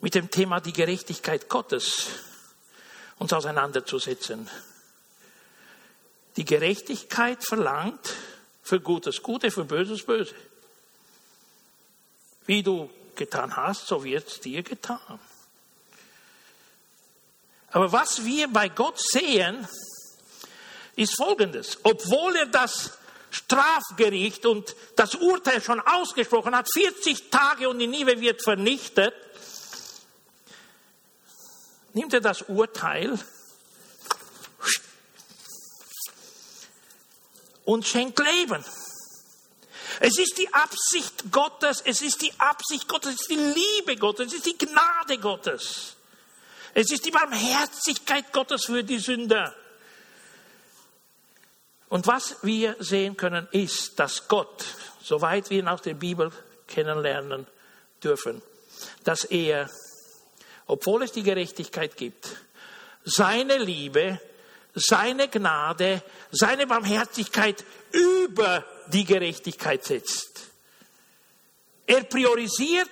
mit 0.00 0.14
dem 0.14 0.30
Thema 0.30 0.60
die 0.60 0.72
Gerechtigkeit 0.72 1.48
Gottes 1.48 2.06
uns 3.18 3.32
auseinanderzusetzen. 3.32 4.48
Die 6.36 6.44
Gerechtigkeit 6.44 7.44
verlangt 7.44 8.14
für 8.62 8.80
Gutes 8.80 9.22
Gute, 9.22 9.50
für 9.50 9.64
Böses 9.64 10.04
Böse. 10.04 10.34
Wie 12.46 12.62
du 12.62 12.90
getan 13.14 13.56
hast, 13.56 13.86
so 13.86 14.04
wird 14.04 14.28
es 14.28 14.40
dir 14.40 14.62
getan. 14.62 15.20
Aber 17.70 17.92
was 17.92 18.24
wir 18.24 18.48
bei 18.48 18.68
Gott 18.68 19.00
sehen, 19.00 19.66
ist 20.96 21.16
Folgendes. 21.16 21.78
Obwohl 21.82 22.36
er 22.36 22.46
das 22.46 22.98
Strafgericht 23.30 24.46
und 24.46 24.76
das 24.94 25.16
Urteil 25.16 25.60
schon 25.60 25.80
ausgesprochen 25.80 26.54
hat, 26.54 26.68
40 26.72 27.30
Tage 27.30 27.68
und 27.68 27.80
die 27.80 27.88
Nive 27.88 28.20
wird 28.20 28.42
vernichtet, 28.42 29.14
nimmt 31.94 32.12
er 32.12 32.20
das 32.20 32.42
Urteil 32.42 33.18
und 37.64 37.86
schenkt 37.86 38.18
Leben. 38.18 38.64
Es 40.00 40.18
ist 40.18 40.38
die 40.38 40.52
Absicht 40.52 41.30
Gottes, 41.30 41.80
es 41.84 42.02
ist 42.02 42.20
die 42.20 42.32
Absicht 42.38 42.88
Gottes, 42.88 43.14
es 43.14 43.20
ist 43.22 43.30
die 43.30 43.36
Liebe 43.36 43.96
Gottes, 43.96 44.28
es 44.28 44.34
ist 44.34 44.46
die 44.46 44.58
Gnade 44.58 45.18
Gottes. 45.18 45.96
Es 46.74 46.90
ist 46.90 47.06
die 47.06 47.12
Barmherzigkeit 47.12 48.32
Gottes 48.32 48.64
für 48.64 48.82
die 48.82 48.98
Sünder. 48.98 49.54
Und 51.88 52.08
was 52.08 52.36
wir 52.42 52.74
sehen 52.80 53.16
können, 53.16 53.46
ist, 53.52 54.00
dass 54.00 54.26
Gott, 54.26 54.64
soweit 55.00 55.50
wir 55.50 55.60
ihn 55.60 55.68
aus 55.68 55.82
der 55.82 55.94
Bibel 55.94 56.32
kennenlernen 56.66 57.46
dürfen, 58.02 58.42
dass 59.04 59.22
er 59.22 59.70
obwohl 60.66 61.02
es 61.02 61.12
die 61.12 61.22
Gerechtigkeit 61.22 61.96
gibt, 61.96 62.28
seine 63.04 63.58
Liebe, 63.58 64.20
seine 64.74 65.28
Gnade, 65.28 66.02
seine 66.30 66.66
Barmherzigkeit 66.66 67.64
über 67.92 68.64
die 68.88 69.04
Gerechtigkeit 69.04 69.84
setzt. 69.84 70.40
Er 71.86 72.04
priorisiert 72.04 72.90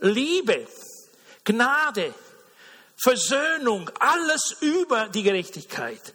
Liebe, 0.00 0.66
Gnade, 1.44 2.14
Versöhnung, 3.02 3.90
alles 3.98 4.56
über 4.60 5.08
die 5.08 5.22
Gerechtigkeit. 5.22 6.14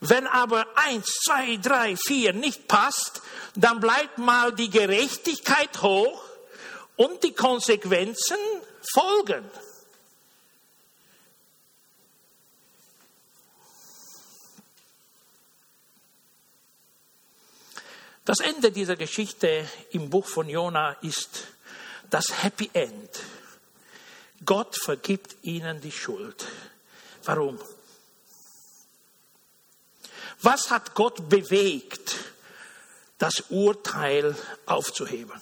Wenn 0.00 0.26
aber 0.26 0.66
eins, 0.76 1.06
zwei, 1.24 1.56
drei, 1.56 1.96
vier 1.96 2.32
nicht 2.32 2.66
passt, 2.66 3.20
dann 3.54 3.80
bleibt 3.80 4.18
mal 4.18 4.52
die 4.52 4.70
Gerechtigkeit 4.70 5.82
hoch 5.82 6.22
und 6.96 7.22
die 7.22 7.34
Konsequenzen 7.34 8.38
folgen. 8.94 9.44
Das 18.30 18.38
Ende 18.38 18.70
dieser 18.70 18.94
Geschichte 18.94 19.68
im 19.90 20.08
Buch 20.08 20.24
von 20.24 20.48
Jona 20.48 20.92
ist 21.02 21.48
das 22.10 22.44
Happy 22.44 22.70
End. 22.72 23.10
Gott 24.46 24.76
vergibt 24.76 25.34
ihnen 25.42 25.80
die 25.80 25.90
Schuld. 25.90 26.46
Warum? 27.24 27.58
Was 30.42 30.70
hat 30.70 30.94
Gott 30.94 31.28
bewegt, 31.28 32.14
das 33.18 33.46
Urteil 33.48 34.36
aufzuheben. 34.64 35.40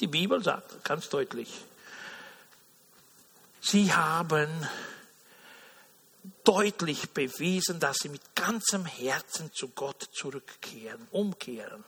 Die 0.00 0.06
Bibel 0.06 0.42
sagt 0.42 0.84
ganz 0.84 1.10
deutlich, 1.10 1.52
sie 3.60 3.92
haben 3.92 4.48
deutlich 6.44 7.10
bewiesen, 7.10 7.80
dass 7.80 7.98
sie 7.98 8.08
mit 8.08 8.34
ganzem 8.34 8.84
Herzen 8.84 9.52
zu 9.52 9.68
Gott 9.68 10.08
zurückkehren, 10.12 11.06
umkehren. 11.10 11.84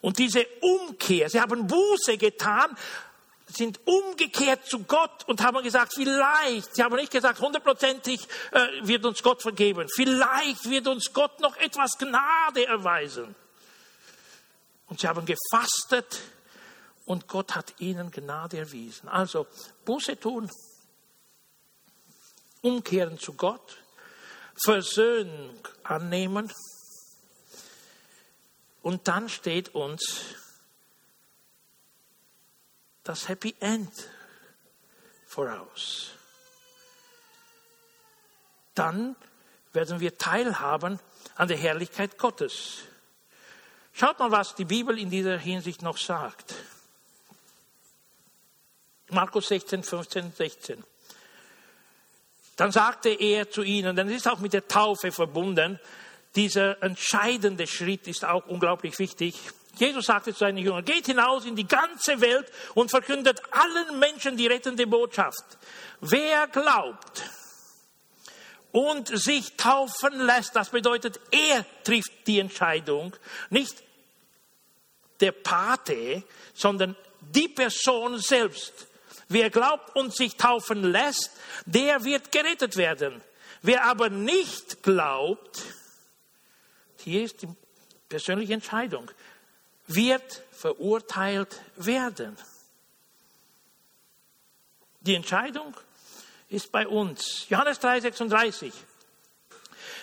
Und 0.00 0.18
diese 0.18 0.46
Umkehr, 0.60 1.28
sie 1.30 1.40
haben 1.40 1.66
Buße 1.66 2.18
getan, 2.18 2.76
sind 3.46 3.80
umgekehrt 3.86 4.66
zu 4.66 4.84
Gott 4.84 5.24
und 5.28 5.42
haben 5.42 5.62
gesagt, 5.62 5.94
vielleicht, 5.94 6.74
sie 6.74 6.82
haben 6.82 6.96
nicht 6.96 7.12
gesagt, 7.12 7.40
hundertprozentig 7.40 8.26
äh, 8.52 8.66
wird 8.82 9.04
uns 9.04 9.22
Gott 9.22 9.42
vergeben, 9.42 9.88
vielleicht 9.94 10.68
wird 10.68 10.88
uns 10.88 11.12
Gott 11.12 11.40
noch 11.40 11.56
etwas 11.56 11.96
Gnade 11.98 12.66
erweisen. 12.66 13.34
Und 14.88 15.00
sie 15.00 15.08
haben 15.08 15.26
gefastet 15.26 16.20
und 17.04 17.28
Gott 17.28 17.54
hat 17.54 17.74
ihnen 17.78 18.10
Gnade 18.10 18.58
erwiesen. 18.58 19.08
Also 19.08 19.46
Buße 19.84 20.18
tun, 20.18 20.50
umkehren 22.62 23.18
zu 23.18 23.34
Gott, 23.34 23.78
Versöhnung 24.56 25.58
annehmen. 25.82 26.52
Und 28.82 29.08
dann 29.08 29.28
steht 29.28 29.74
uns 29.74 30.20
das 33.04 33.28
Happy 33.28 33.54
End 33.60 33.92
voraus. 35.26 36.10
Dann 38.74 39.16
werden 39.72 40.00
wir 40.00 40.16
teilhaben 40.18 40.98
an 41.34 41.48
der 41.48 41.56
Herrlichkeit 41.56 42.18
Gottes. 42.18 42.78
Schaut 43.92 44.18
mal, 44.18 44.30
was 44.30 44.54
die 44.54 44.64
Bibel 44.64 44.98
in 44.98 45.10
dieser 45.10 45.38
Hinsicht 45.38 45.82
noch 45.82 45.96
sagt. 45.96 46.54
Markus 49.08 49.48
16, 49.48 49.82
15, 49.82 50.32
16. 50.32 50.84
Dann 52.56 52.72
sagte 52.72 53.10
er 53.10 53.50
zu 53.50 53.62
ihnen, 53.62 53.94
dann 53.94 54.08
ist 54.08 54.26
auch 54.28 54.38
mit 54.38 54.52
der 54.52 54.66
Taufe 54.66 55.12
verbunden, 55.12 55.78
dieser 56.34 56.82
entscheidende 56.82 57.66
Schritt 57.66 58.06
ist 58.08 58.24
auch 58.24 58.46
unglaublich 58.46 58.98
wichtig. 58.98 59.36
Jesus 59.76 60.06
sagte 60.06 60.32
zu 60.32 60.40
seinen 60.40 60.58
Jüngern, 60.58 60.84
geht 60.84 61.06
hinaus 61.06 61.44
in 61.44 61.56
die 61.56 61.66
ganze 61.66 62.20
Welt 62.20 62.50
und 62.74 62.90
verkündet 62.90 63.42
allen 63.50 63.98
Menschen 63.98 64.36
die 64.36 64.46
rettende 64.46 64.86
Botschaft. 64.86 65.44
Wer 66.00 66.46
glaubt 66.48 67.22
und 68.72 69.08
sich 69.08 69.56
taufen 69.56 70.20
lässt, 70.20 70.56
das 70.56 70.70
bedeutet, 70.70 71.20
er 71.30 71.64
trifft 71.84 72.26
die 72.26 72.38
Entscheidung, 72.38 73.14
nicht 73.50 73.82
der 75.20 75.32
Pate, 75.32 76.22
sondern 76.54 76.96
die 77.20 77.48
Person 77.48 78.18
selbst. 78.18 78.86
Wer 79.28 79.50
glaubt 79.50 79.96
und 79.96 80.14
sich 80.14 80.36
taufen 80.36 80.84
lässt, 80.84 81.30
der 81.64 82.04
wird 82.04 82.30
gerettet 82.30 82.76
werden. 82.76 83.22
Wer 83.62 83.84
aber 83.84 84.08
nicht 84.08 84.82
glaubt, 84.82 85.62
hier 87.02 87.24
ist 87.24 87.42
die 87.42 87.48
persönliche 88.08 88.54
Entscheidung, 88.54 89.10
wird 89.88 90.42
verurteilt 90.52 91.60
werden. 91.76 92.36
Die 95.00 95.14
Entscheidung 95.14 95.74
ist 96.48 96.70
bei 96.70 96.86
uns. 96.86 97.46
Johannes 97.48 97.78
3, 97.80 98.00
36. 98.00 98.72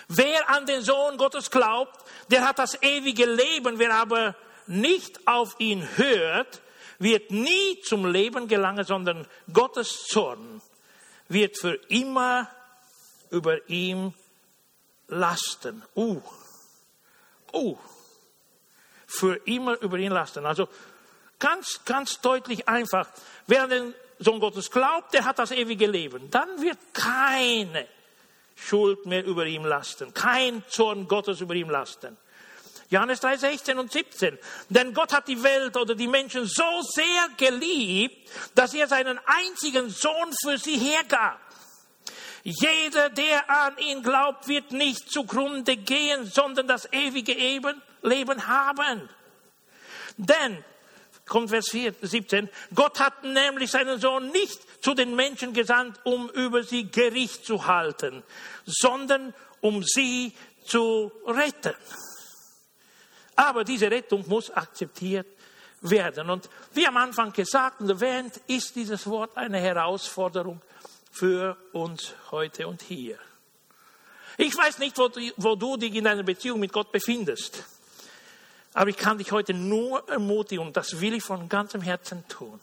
Wer 0.08 0.50
an 0.50 0.66
den 0.66 0.82
Sohn 0.82 1.16
Gottes 1.16 1.50
glaubt, 1.50 2.04
der 2.30 2.46
hat 2.46 2.58
das 2.58 2.82
ewige 2.82 3.26
Leben. 3.26 3.78
Wer 3.78 3.94
aber 3.94 4.34
nicht 4.66 5.26
auf 5.26 5.56
ihn 5.58 5.86
hört, 5.96 6.60
wird 6.98 7.30
nie 7.30 7.80
zum 7.82 8.06
Leben 8.06 8.48
gelangen, 8.48 8.84
sondern 8.84 9.26
Gottes 9.52 10.06
Zorn 10.06 10.60
wird 11.28 11.58
für 11.58 11.74
immer 11.88 12.48
über 13.30 13.68
ihm 13.68 14.14
lasten. 15.08 15.82
Uh, 15.94 16.20
uh, 17.52 17.76
für 19.06 19.36
immer 19.46 19.80
über 19.80 19.98
ihn 19.98 20.12
lasten. 20.12 20.46
Also 20.46 20.68
ganz, 21.38 21.80
ganz 21.84 22.20
deutlich 22.20 22.68
einfach. 22.68 23.08
Wer 23.46 23.66
den 23.66 23.94
Sohn 24.18 24.40
Gottes 24.40 24.70
glaubt, 24.70 25.12
der 25.14 25.24
hat 25.24 25.38
das 25.38 25.50
ewige 25.50 25.86
Leben. 25.86 26.30
Dann 26.30 26.60
wird 26.60 26.78
keine 26.92 27.86
Schuld 28.54 29.06
mehr 29.06 29.24
über 29.24 29.46
ihm 29.46 29.64
lasten, 29.64 30.14
kein 30.14 30.62
Zorn 30.68 31.08
Gottes 31.08 31.40
über 31.40 31.54
ihm 31.54 31.70
lasten. 31.70 32.16
Johannes 32.90 33.20
3, 33.20 33.36
16 33.36 33.78
und 33.78 33.92
17. 33.92 34.38
Denn 34.68 34.94
Gott 34.94 35.12
hat 35.12 35.28
die 35.28 35.42
Welt 35.42 35.76
oder 35.76 35.94
die 35.94 36.08
Menschen 36.08 36.46
so 36.46 36.82
sehr 36.82 37.28
geliebt, 37.36 38.30
dass 38.54 38.74
er 38.74 38.86
seinen 38.88 39.18
einzigen 39.24 39.90
Sohn 39.90 40.32
für 40.42 40.58
sie 40.58 40.76
hergab. 40.76 41.40
Jeder, 42.42 43.08
der 43.08 43.48
an 43.48 43.78
ihn 43.78 44.02
glaubt, 44.02 44.48
wird 44.48 44.70
nicht 44.72 45.10
zugrunde 45.10 45.78
gehen, 45.78 46.26
sondern 46.26 46.68
das 46.68 46.92
ewige 46.92 47.32
Leben 48.02 48.46
haben. 48.46 49.08
Denn, 50.18 50.62
kommt 51.26 51.48
Vers 51.48 51.66
17, 51.66 52.50
Gott 52.74 53.00
hat 53.00 53.24
nämlich 53.24 53.70
seinen 53.70 53.98
Sohn 53.98 54.30
nicht 54.30 54.82
zu 54.84 54.92
den 54.92 55.16
Menschen 55.16 55.54
gesandt, 55.54 55.98
um 56.04 56.28
über 56.30 56.62
sie 56.62 56.90
Gericht 56.90 57.46
zu 57.46 57.66
halten, 57.66 58.22
sondern 58.66 59.32
um 59.62 59.82
sie 59.82 60.34
zu 60.66 61.10
retten. 61.26 61.74
Aber 63.36 63.64
diese 63.64 63.90
Rettung 63.90 64.24
muss 64.28 64.50
akzeptiert 64.50 65.26
werden. 65.80 66.30
Und 66.30 66.48
wie 66.72 66.86
am 66.86 66.96
Anfang 66.96 67.32
gesagt 67.32 67.80
und 67.80 67.88
erwähnt, 67.88 68.40
ist 68.46 68.74
dieses 68.74 69.06
Wort 69.06 69.36
eine 69.36 69.58
Herausforderung 69.58 70.60
für 71.10 71.56
uns 71.72 72.14
heute 72.30 72.66
und 72.66 72.82
hier. 72.82 73.18
Ich 74.36 74.56
weiß 74.56 74.78
nicht, 74.78 74.98
wo 74.98 75.08
du, 75.08 75.20
wo 75.36 75.54
du 75.54 75.76
dich 75.76 75.94
in 75.94 76.04
deiner 76.04 76.22
Beziehung 76.22 76.58
mit 76.60 76.72
Gott 76.72 76.90
befindest. 76.90 77.64
Aber 78.72 78.90
ich 78.90 78.96
kann 78.96 79.18
dich 79.18 79.30
heute 79.30 79.54
nur 79.54 80.08
ermutigen, 80.08 80.66
und 80.66 80.76
das 80.76 81.00
will 81.00 81.14
ich 81.14 81.22
von 81.22 81.48
ganzem 81.48 81.80
Herzen 81.80 82.26
tun. 82.26 82.58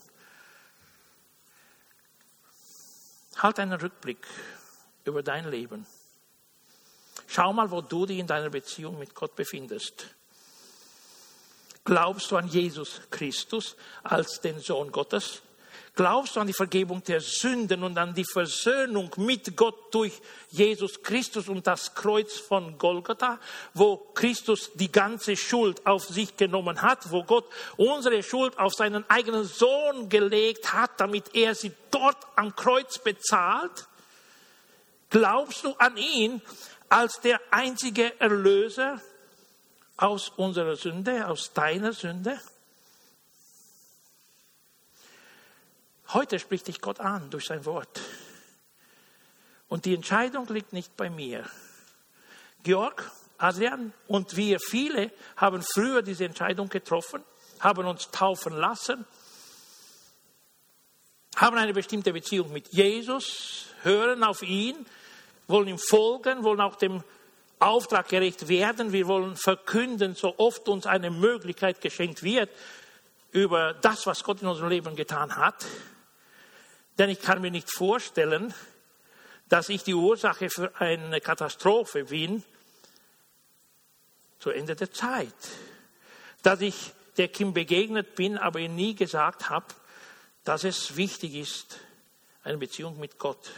Halt 3.38 3.58
einen 3.58 3.80
Rückblick 3.80 4.26
über 5.04 5.22
dein 5.22 5.50
Leben. 5.50 5.86
Schau 7.26 7.52
mal, 7.54 7.70
wo 7.70 7.80
du 7.80 8.04
dich 8.04 8.18
in 8.18 8.26
deiner 8.26 8.50
Beziehung 8.50 8.98
mit 8.98 9.14
Gott 9.14 9.34
befindest. 9.34 10.14
Glaubst 11.84 12.30
du 12.30 12.36
an 12.36 12.46
Jesus 12.46 13.00
Christus 13.10 13.76
als 14.04 14.40
den 14.40 14.60
Sohn 14.60 14.92
Gottes? 14.92 15.42
Glaubst 15.94 16.36
du 16.36 16.40
an 16.40 16.46
die 16.46 16.54
Vergebung 16.54 17.04
der 17.04 17.20
Sünden 17.20 17.82
und 17.82 17.98
an 17.98 18.14
die 18.14 18.24
Versöhnung 18.24 19.10
mit 19.18 19.54
Gott 19.56 19.92
durch 19.92 20.22
Jesus 20.48 21.02
Christus 21.02 21.48
und 21.48 21.66
das 21.66 21.94
Kreuz 21.94 22.38
von 22.38 22.78
Golgatha, 22.78 23.38
wo 23.74 23.98
Christus 24.14 24.70
die 24.72 24.90
ganze 24.90 25.36
Schuld 25.36 25.84
auf 25.86 26.04
sich 26.04 26.34
genommen 26.38 26.80
hat, 26.80 27.10
wo 27.10 27.24
Gott 27.24 27.44
unsere 27.76 28.22
Schuld 28.22 28.58
auf 28.58 28.72
seinen 28.72 29.04
eigenen 29.10 29.44
Sohn 29.44 30.08
gelegt 30.08 30.72
hat, 30.72 30.92
damit 30.98 31.34
er 31.34 31.54
sie 31.54 31.72
dort 31.90 32.16
am 32.36 32.56
Kreuz 32.56 32.98
bezahlt? 32.98 33.86
Glaubst 35.10 35.62
du 35.64 35.74
an 35.74 35.98
ihn 35.98 36.40
als 36.88 37.20
der 37.20 37.38
einzige 37.50 38.18
Erlöser? 38.18 38.98
Aus 39.96 40.30
unserer 40.30 40.76
Sünde, 40.76 41.28
aus 41.28 41.52
deiner 41.52 41.92
Sünde? 41.92 42.40
Heute 46.08 46.38
spricht 46.38 46.68
dich 46.68 46.80
Gott 46.80 47.00
an 47.00 47.30
durch 47.30 47.46
sein 47.46 47.64
Wort. 47.64 48.00
Und 49.68 49.86
die 49.86 49.94
Entscheidung 49.94 50.46
liegt 50.48 50.74
nicht 50.74 50.96
bei 50.96 51.08
mir. 51.08 51.48
Georg, 52.62 53.10
Adrian 53.38 53.94
und 54.06 54.36
wir 54.36 54.60
viele 54.60 55.10
haben 55.36 55.62
früher 55.62 56.02
diese 56.02 56.26
Entscheidung 56.26 56.68
getroffen, 56.68 57.24
haben 57.60 57.86
uns 57.86 58.10
taufen 58.10 58.52
lassen, 58.52 59.06
haben 61.36 61.56
eine 61.56 61.72
bestimmte 61.72 62.12
Beziehung 62.12 62.52
mit 62.52 62.68
Jesus, 62.68 63.66
hören 63.82 64.22
auf 64.22 64.42
ihn, 64.42 64.86
wollen 65.48 65.68
ihm 65.68 65.78
folgen, 65.78 66.44
wollen 66.44 66.60
auch 66.60 66.76
dem 66.76 67.02
Auftrag 67.62 68.08
gerecht 68.08 68.48
werden. 68.48 68.92
Wir 68.92 69.06
wollen 69.06 69.36
verkünden, 69.36 70.14
so 70.14 70.38
oft 70.38 70.68
uns 70.68 70.86
eine 70.86 71.10
Möglichkeit 71.10 71.80
geschenkt 71.80 72.22
wird, 72.22 72.50
über 73.30 73.74
das, 73.74 74.06
was 74.06 74.24
Gott 74.24 74.42
in 74.42 74.48
unserem 74.48 74.68
Leben 74.68 74.96
getan 74.96 75.36
hat. 75.36 75.64
Denn 76.98 77.08
ich 77.08 77.20
kann 77.22 77.40
mir 77.40 77.50
nicht 77.50 77.70
vorstellen, 77.70 78.52
dass 79.48 79.68
ich 79.68 79.84
die 79.84 79.94
Ursache 79.94 80.50
für 80.50 80.74
eine 80.80 81.20
Katastrophe 81.20 82.04
bin 82.04 82.42
zu 84.38 84.50
Ende 84.50 84.74
der 84.74 84.92
Zeit. 84.92 85.34
Dass 86.42 86.60
ich 86.60 86.92
der 87.16 87.28
Kim 87.28 87.52
begegnet 87.54 88.14
bin, 88.14 88.38
aber 88.38 88.58
ihm 88.58 88.74
nie 88.74 88.94
gesagt 88.94 89.50
habe, 89.50 89.66
dass 90.44 90.64
es 90.64 90.96
wichtig 90.96 91.34
ist, 91.34 91.78
eine 92.42 92.58
Beziehung 92.58 92.98
mit 92.98 93.18
Gott 93.18 93.50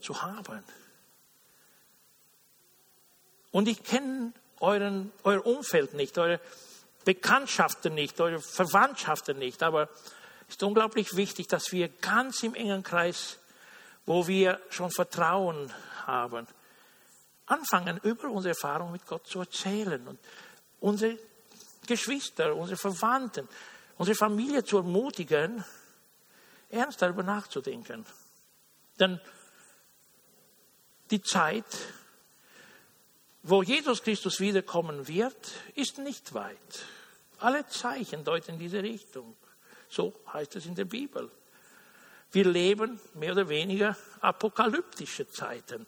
zu 0.00 0.20
haben. 0.20 0.62
Und 3.52 3.68
ich 3.68 3.84
kenne 3.84 4.32
euren, 4.60 5.12
euer 5.22 5.46
Umfeld 5.46 5.94
nicht, 5.94 6.18
eure 6.18 6.40
Bekanntschaften 7.04 7.94
nicht, 7.94 8.20
eure 8.20 8.40
Verwandtschaften 8.40 9.38
nicht. 9.38 9.62
Aber 9.62 9.88
es 10.48 10.56
ist 10.56 10.62
unglaublich 10.62 11.14
wichtig, 11.14 11.48
dass 11.48 11.70
wir 11.70 11.88
ganz 11.88 12.42
im 12.42 12.54
engen 12.54 12.82
Kreis, 12.82 13.38
wo 14.06 14.26
wir 14.26 14.60
schon 14.70 14.90
Vertrauen 14.90 15.72
haben, 16.06 16.46
anfangen, 17.46 18.00
über 18.02 18.28
unsere 18.28 18.54
Erfahrung 18.54 18.90
mit 18.92 19.06
Gott 19.06 19.26
zu 19.26 19.40
erzählen 19.40 20.08
und 20.08 20.18
unsere 20.80 21.18
Geschwister, 21.86 22.54
unsere 22.56 22.78
Verwandten, 22.78 23.48
unsere 23.98 24.16
Familie 24.16 24.64
zu 24.64 24.78
ermutigen, 24.78 25.64
ernst 26.70 27.02
darüber 27.02 27.22
nachzudenken. 27.22 28.06
Denn 28.98 29.20
die 31.10 31.20
Zeit, 31.20 31.66
wo 33.42 33.62
Jesus 33.62 34.02
Christus 34.02 34.40
wiederkommen 34.40 35.08
wird, 35.08 35.50
ist 35.74 35.98
nicht 35.98 36.34
weit. 36.34 36.84
Alle 37.38 37.66
Zeichen 37.66 38.24
deuten 38.24 38.52
in 38.52 38.58
diese 38.60 38.82
Richtung. 38.82 39.36
So 39.88 40.14
heißt 40.32 40.56
es 40.56 40.66
in 40.66 40.74
der 40.74 40.84
Bibel. 40.84 41.30
Wir 42.30 42.44
leben 42.44 43.00
mehr 43.14 43.32
oder 43.32 43.48
weniger 43.48 43.96
apokalyptische 44.20 45.28
Zeiten. 45.28 45.86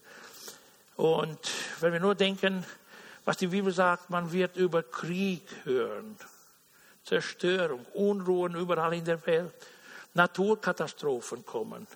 Und 0.96 1.38
wenn 1.80 1.92
wir 1.92 2.00
nur 2.00 2.14
denken, 2.14 2.64
was 3.24 3.38
die 3.38 3.46
Bibel 3.46 3.72
sagt, 3.72 4.11
man 4.11 4.32
wird 4.32 4.57
über 4.57 4.82
Krieg 4.82 5.42
hören, 5.64 6.16
Zerstörung, 7.05 7.86
Unruhen 7.94 8.55
überall 8.57 8.94
in 8.94 9.05
der 9.05 9.24
Welt, 9.26 9.55
Naturkatastrophen 10.14 11.46
kommen, 11.46 11.86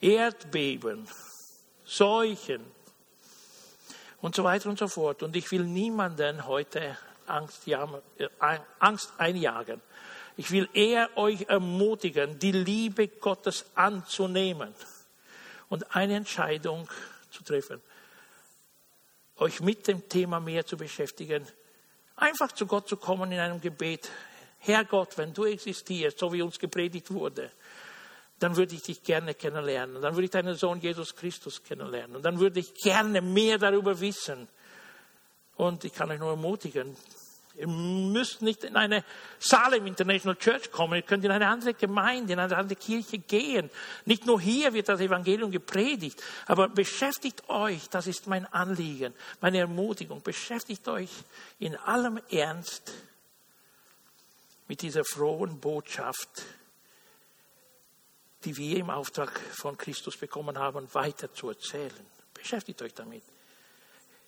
Erdbeben, 0.00 1.08
Seuchen 1.84 2.64
und 4.20 4.34
so 4.34 4.44
weiter 4.44 4.68
und 4.68 4.78
so 4.78 4.88
fort. 4.88 5.22
Und 5.22 5.36
ich 5.36 5.50
will 5.50 5.64
niemanden 5.64 6.46
heute 6.46 6.96
Angst, 7.26 7.66
äh, 7.68 8.28
Angst 8.78 9.12
einjagen. 9.18 9.80
Ich 10.36 10.50
will 10.50 10.68
eher 10.72 11.16
euch 11.16 11.42
ermutigen, 11.48 12.38
die 12.38 12.52
Liebe 12.52 13.08
Gottes 13.08 13.66
anzunehmen 13.74 14.74
und 15.68 15.94
eine 15.96 16.16
Entscheidung 16.16 16.88
zu 17.30 17.42
treffen 17.42 17.82
euch 19.38 19.60
mit 19.60 19.86
dem 19.86 20.08
Thema 20.08 20.40
mehr 20.40 20.66
zu 20.66 20.76
beschäftigen, 20.76 21.46
einfach 22.16 22.52
zu 22.52 22.66
Gott 22.66 22.88
zu 22.88 22.96
kommen 22.96 23.30
in 23.32 23.38
einem 23.38 23.60
Gebet. 23.60 24.10
Herr 24.58 24.84
Gott, 24.84 25.16
wenn 25.16 25.32
du 25.32 25.44
existierst, 25.44 26.18
so 26.18 26.32
wie 26.32 26.42
uns 26.42 26.58
gepredigt 26.58 27.12
wurde, 27.12 27.52
dann 28.38 28.56
würde 28.56 28.74
ich 28.74 28.82
dich 28.82 29.02
gerne 29.02 29.34
kennenlernen. 29.34 30.00
Dann 30.00 30.14
würde 30.14 30.24
ich 30.24 30.30
deinen 30.30 30.54
Sohn 30.54 30.80
Jesus 30.80 31.16
Christus 31.16 31.62
kennenlernen. 31.62 32.16
Und 32.16 32.22
dann 32.24 32.38
würde 32.38 32.60
ich 32.60 32.74
gerne 32.74 33.20
mehr 33.20 33.58
darüber 33.58 34.00
wissen. 34.00 34.48
Und 35.56 35.84
ich 35.84 35.92
kann 35.92 36.10
euch 36.10 36.20
nur 36.20 36.30
ermutigen, 36.30 36.96
Ihr 37.58 37.66
müsst 37.66 38.40
nicht 38.40 38.62
in 38.62 38.76
eine 38.76 39.02
Salem 39.40 39.84
International 39.86 40.36
Church 40.36 40.70
kommen, 40.70 40.94
ihr 40.94 41.02
könnt 41.02 41.24
in 41.24 41.32
eine 41.32 41.48
andere 41.48 41.74
Gemeinde, 41.74 42.32
in 42.32 42.38
eine 42.38 42.56
andere 42.56 42.78
Kirche 42.78 43.18
gehen. 43.18 43.68
Nicht 44.04 44.26
nur 44.26 44.40
hier 44.40 44.72
wird 44.74 44.88
das 44.88 45.00
Evangelium 45.00 45.50
gepredigt, 45.50 46.22
aber 46.46 46.68
beschäftigt 46.68 47.48
euch, 47.48 47.88
das 47.90 48.06
ist 48.06 48.28
mein 48.28 48.46
Anliegen, 48.46 49.12
meine 49.40 49.58
Ermutigung, 49.58 50.22
beschäftigt 50.22 50.86
euch 50.86 51.10
in 51.58 51.74
allem 51.74 52.20
Ernst 52.30 52.92
mit 54.68 54.80
dieser 54.82 55.04
frohen 55.04 55.58
Botschaft, 55.58 56.44
die 58.44 58.56
wir 58.56 58.78
im 58.78 58.90
Auftrag 58.90 59.30
von 59.52 59.76
Christus 59.76 60.16
bekommen 60.16 60.58
haben, 60.58 60.92
weiter 60.94 61.32
zu 61.32 61.48
erzählen. 61.48 62.06
Beschäftigt 62.34 62.80
euch 62.82 62.94
damit. 62.94 63.22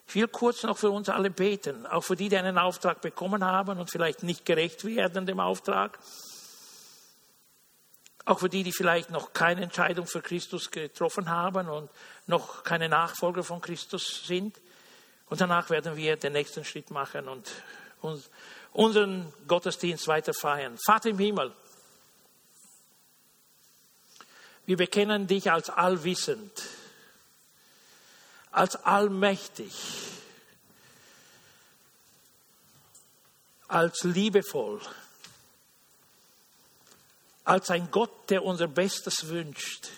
Ich 0.08 0.16
will 0.16 0.26
kurz 0.26 0.64
noch 0.64 0.76
für 0.76 0.90
uns 0.90 1.08
alle 1.08 1.30
beten, 1.30 1.86
auch 1.86 2.02
für 2.02 2.16
die, 2.16 2.28
die 2.28 2.36
einen 2.36 2.58
Auftrag 2.58 3.00
bekommen 3.00 3.44
haben 3.44 3.78
und 3.78 3.90
vielleicht 3.90 4.24
nicht 4.24 4.44
gerecht 4.44 4.84
werden 4.84 5.24
dem 5.24 5.38
Auftrag. 5.38 6.00
Auch 8.24 8.40
für 8.40 8.48
die, 8.48 8.64
die 8.64 8.72
vielleicht 8.72 9.10
noch 9.10 9.32
keine 9.32 9.62
Entscheidung 9.62 10.06
für 10.06 10.20
Christus 10.20 10.72
getroffen 10.72 11.30
haben 11.30 11.68
und 11.68 11.90
noch 12.26 12.64
keine 12.64 12.88
Nachfolger 12.88 13.44
von 13.44 13.60
Christus 13.60 14.24
sind. 14.26 14.60
Und 15.26 15.40
danach 15.40 15.70
werden 15.70 15.96
wir 15.96 16.16
den 16.16 16.32
nächsten 16.32 16.64
Schritt 16.64 16.90
machen 16.90 17.28
und 17.28 17.48
unseren 18.72 19.32
Gottesdienst 19.46 20.08
weiter 20.08 20.34
feiern. 20.34 20.76
Vater 20.84 21.10
im 21.10 21.18
Himmel, 21.18 21.52
wir 24.70 24.76
bekennen 24.76 25.26
dich 25.26 25.50
als 25.50 25.68
allwissend 25.68 26.62
als 28.52 28.76
allmächtig, 28.76 29.72
als 33.68 34.02
liebevoll, 34.02 34.80
als 37.44 37.70
ein 37.70 37.90
Gott, 37.90 38.30
der 38.30 38.44
unser 38.44 38.68
Bestes 38.68 39.26
wünscht. 39.28 39.88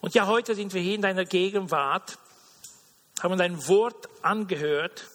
Und 0.00 0.14
ja, 0.14 0.26
heute 0.26 0.54
sind 0.54 0.72
wir 0.72 0.80
hier 0.80 0.94
in 0.94 1.02
deiner 1.02 1.26
Gegenwart, 1.26 2.18
haben 3.22 3.36
dein 3.36 3.66
Wort 3.68 4.08
angehört, 4.22 5.06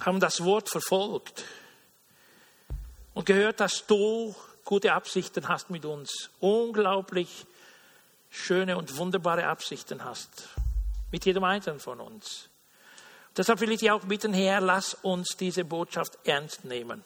haben 0.00 0.20
das 0.20 0.44
Wort 0.44 0.70
verfolgt 0.70 1.44
und 3.14 3.24
gehört, 3.24 3.60
dass 3.60 3.86
du 3.86 4.34
gute 4.66 4.92
Absichten 4.92 5.48
hast 5.48 5.70
mit 5.70 5.86
uns. 5.86 6.28
Unglaublich 6.40 7.46
schöne 8.28 8.76
und 8.76 8.98
wunderbare 8.98 9.46
Absichten 9.46 10.04
hast. 10.04 10.48
Mit 11.10 11.24
jedem 11.24 11.44
Einzelnen 11.44 11.80
von 11.80 12.00
uns. 12.00 12.50
Deshalb 13.34 13.60
will 13.60 13.70
ich 13.70 13.80
dich 13.80 13.90
auch 13.90 14.04
bitten, 14.04 14.34
Herr, 14.34 14.60
lass 14.60 14.94
uns 14.94 15.36
diese 15.38 15.64
Botschaft 15.64 16.18
ernst 16.24 16.64
nehmen. 16.64 17.02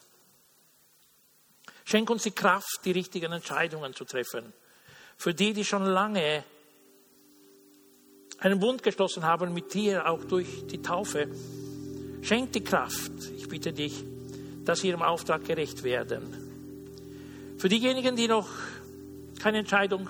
Schenk 1.85 2.09
uns 2.09 2.23
die 2.23 2.31
Kraft, 2.31 2.81
die 2.83 2.91
richtigen 2.91 3.31
Entscheidungen 3.31 3.93
zu 3.93 4.05
treffen. 4.05 4.53
Für 5.17 5.33
die, 5.33 5.53
die 5.53 5.63
schon 5.63 5.85
lange 5.85 6.43
einen 8.39 8.59
Bund 8.59 8.81
geschlossen 8.81 9.23
haben 9.23 9.53
mit 9.53 9.73
dir, 9.73 10.07
auch 10.09 10.23
durch 10.23 10.65
die 10.67 10.81
Taufe. 10.81 11.27
Schenk 12.23 12.53
die 12.53 12.63
Kraft, 12.63 13.11
ich 13.35 13.47
bitte 13.47 13.71
dich, 13.71 14.03
dass 14.65 14.79
sie 14.79 14.87
ihrem 14.87 15.03
Auftrag 15.03 15.45
gerecht 15.45 15.83
werden. 15.83 16.40
Für 17.61 17.69
diejenigen, 17.69 18.15
die 18.15 18.27
noch 18.27 18.47
keine 19.39 19.59
Entscheidung 19.59 20.09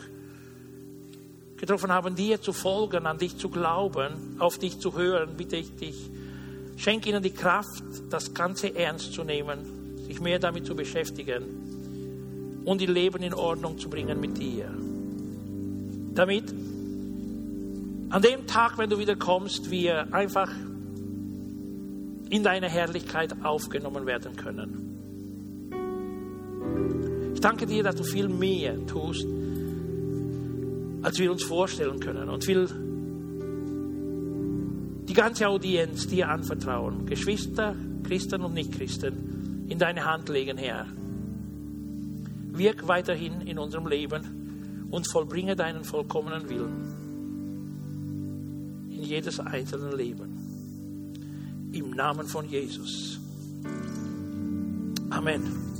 getroffen 1.57 1.91
haben, 1.91 2.15
dir 2.15 2.41
zu 2.41 2.53
folgen, 2.53 3.05
an 3.05 3.17
dich 3.17 3.35
zu 3.35 3.49
glauben, 3.49 4.37
auf 4.39 4.57
dich 4.57 4.79
zu 4.79 4.95
hören, 4.97 5.35
bitte 5.35 5.57
ich 5.57 5.75
dich, 5.75 6.09
schenk 6.77 7.05
ihnen 7.07 7.21
die 7.21 7.33
Kraft, 7.33 7.83
das 8.09 8.33
Ganze 8.33 8.73
ernst 8.73 9.11
zu 9.11 9.25
nehmen, 9.25 9.97
sich 10.07 10.21
mehr 10.21 10.39
damit 10.39 10.65
zu 10.65 10.77
beschäftigen 10.77 12.61
und 12.63 12.79
ihr 12.79 12.89
Leben 12.89 13.21
in 13.21 13.33
Ordnung 13.33 13.77
zu 13.77 13.89
bringen 13.89 14.21
mit 14.21 14.37
dir. 14.37 14.73
Damit 16.15 16.53
an 18.11 18.21
dem 18.21 18.47
Tag, 18.47 18.77
wenn 18.77 18.89
du 18.89 18.97
wieder 18.97 19.17
kommst, 19.17 19.69
wir 19.69 20.13
einfach 20.13 20.53
in 22.29 22.43
deine 22.43 22.69
Herrlichkeit 22.69 23.43
aufgenommen 23.43 24.05
werden 24.05 24.37
können. 24.37 24.90
Ich 27.41 27.47
danke 27.47 27.65
dir, 27.65 27.81
dass 27.81 27.95
du 27.95 28.03
viel 28.03 28.29
mehr 28.29 28.85
tust, 28.85 29.25
als 31.01 31.17
wir 31.17 31.31
uns 31.31 31.43
vorstellen 31.43 31.99
können. 31.99 32.29
Und 32.29 32.45
will 32.45 32.67
die 35.07 35.13
ganze 35.15 35.47
Audienz 35.47 36.05
dir 36.05 36.29
anvertrauen, 36.29 37.07
Geschwister, 37.07 37.75
Christen 38.03 38.43
und 38.43 38.53
Nichtchristen, 38.53 39.65
in 39.67 39.79
deine 39.79 40.05
Hand 40.05 40.29
legen, 40.29 40.59
Herr. 40.59 40.85
Wirk 42.51 42.87
weiterhin 42.87 43.41
in 43.41 43.57
unserem 43.57 43.87
Leben 43.87 44.85
und 44.91 45.11
vollbringe 45.11 45.55
deinen 45.55 45.83
vollkommenen 45.83 46.47
Willen 46.47 46.91
in 48.91 49.01
jedes 49.01 49.39
einzelne 49.39 49.95
Leben. 49.95 51.71
Im 51.71 51.89
Namen 51.89 52.27
von 52.27 52.47
Jesus. 52.47 53.19
Amen. 55.09 55.70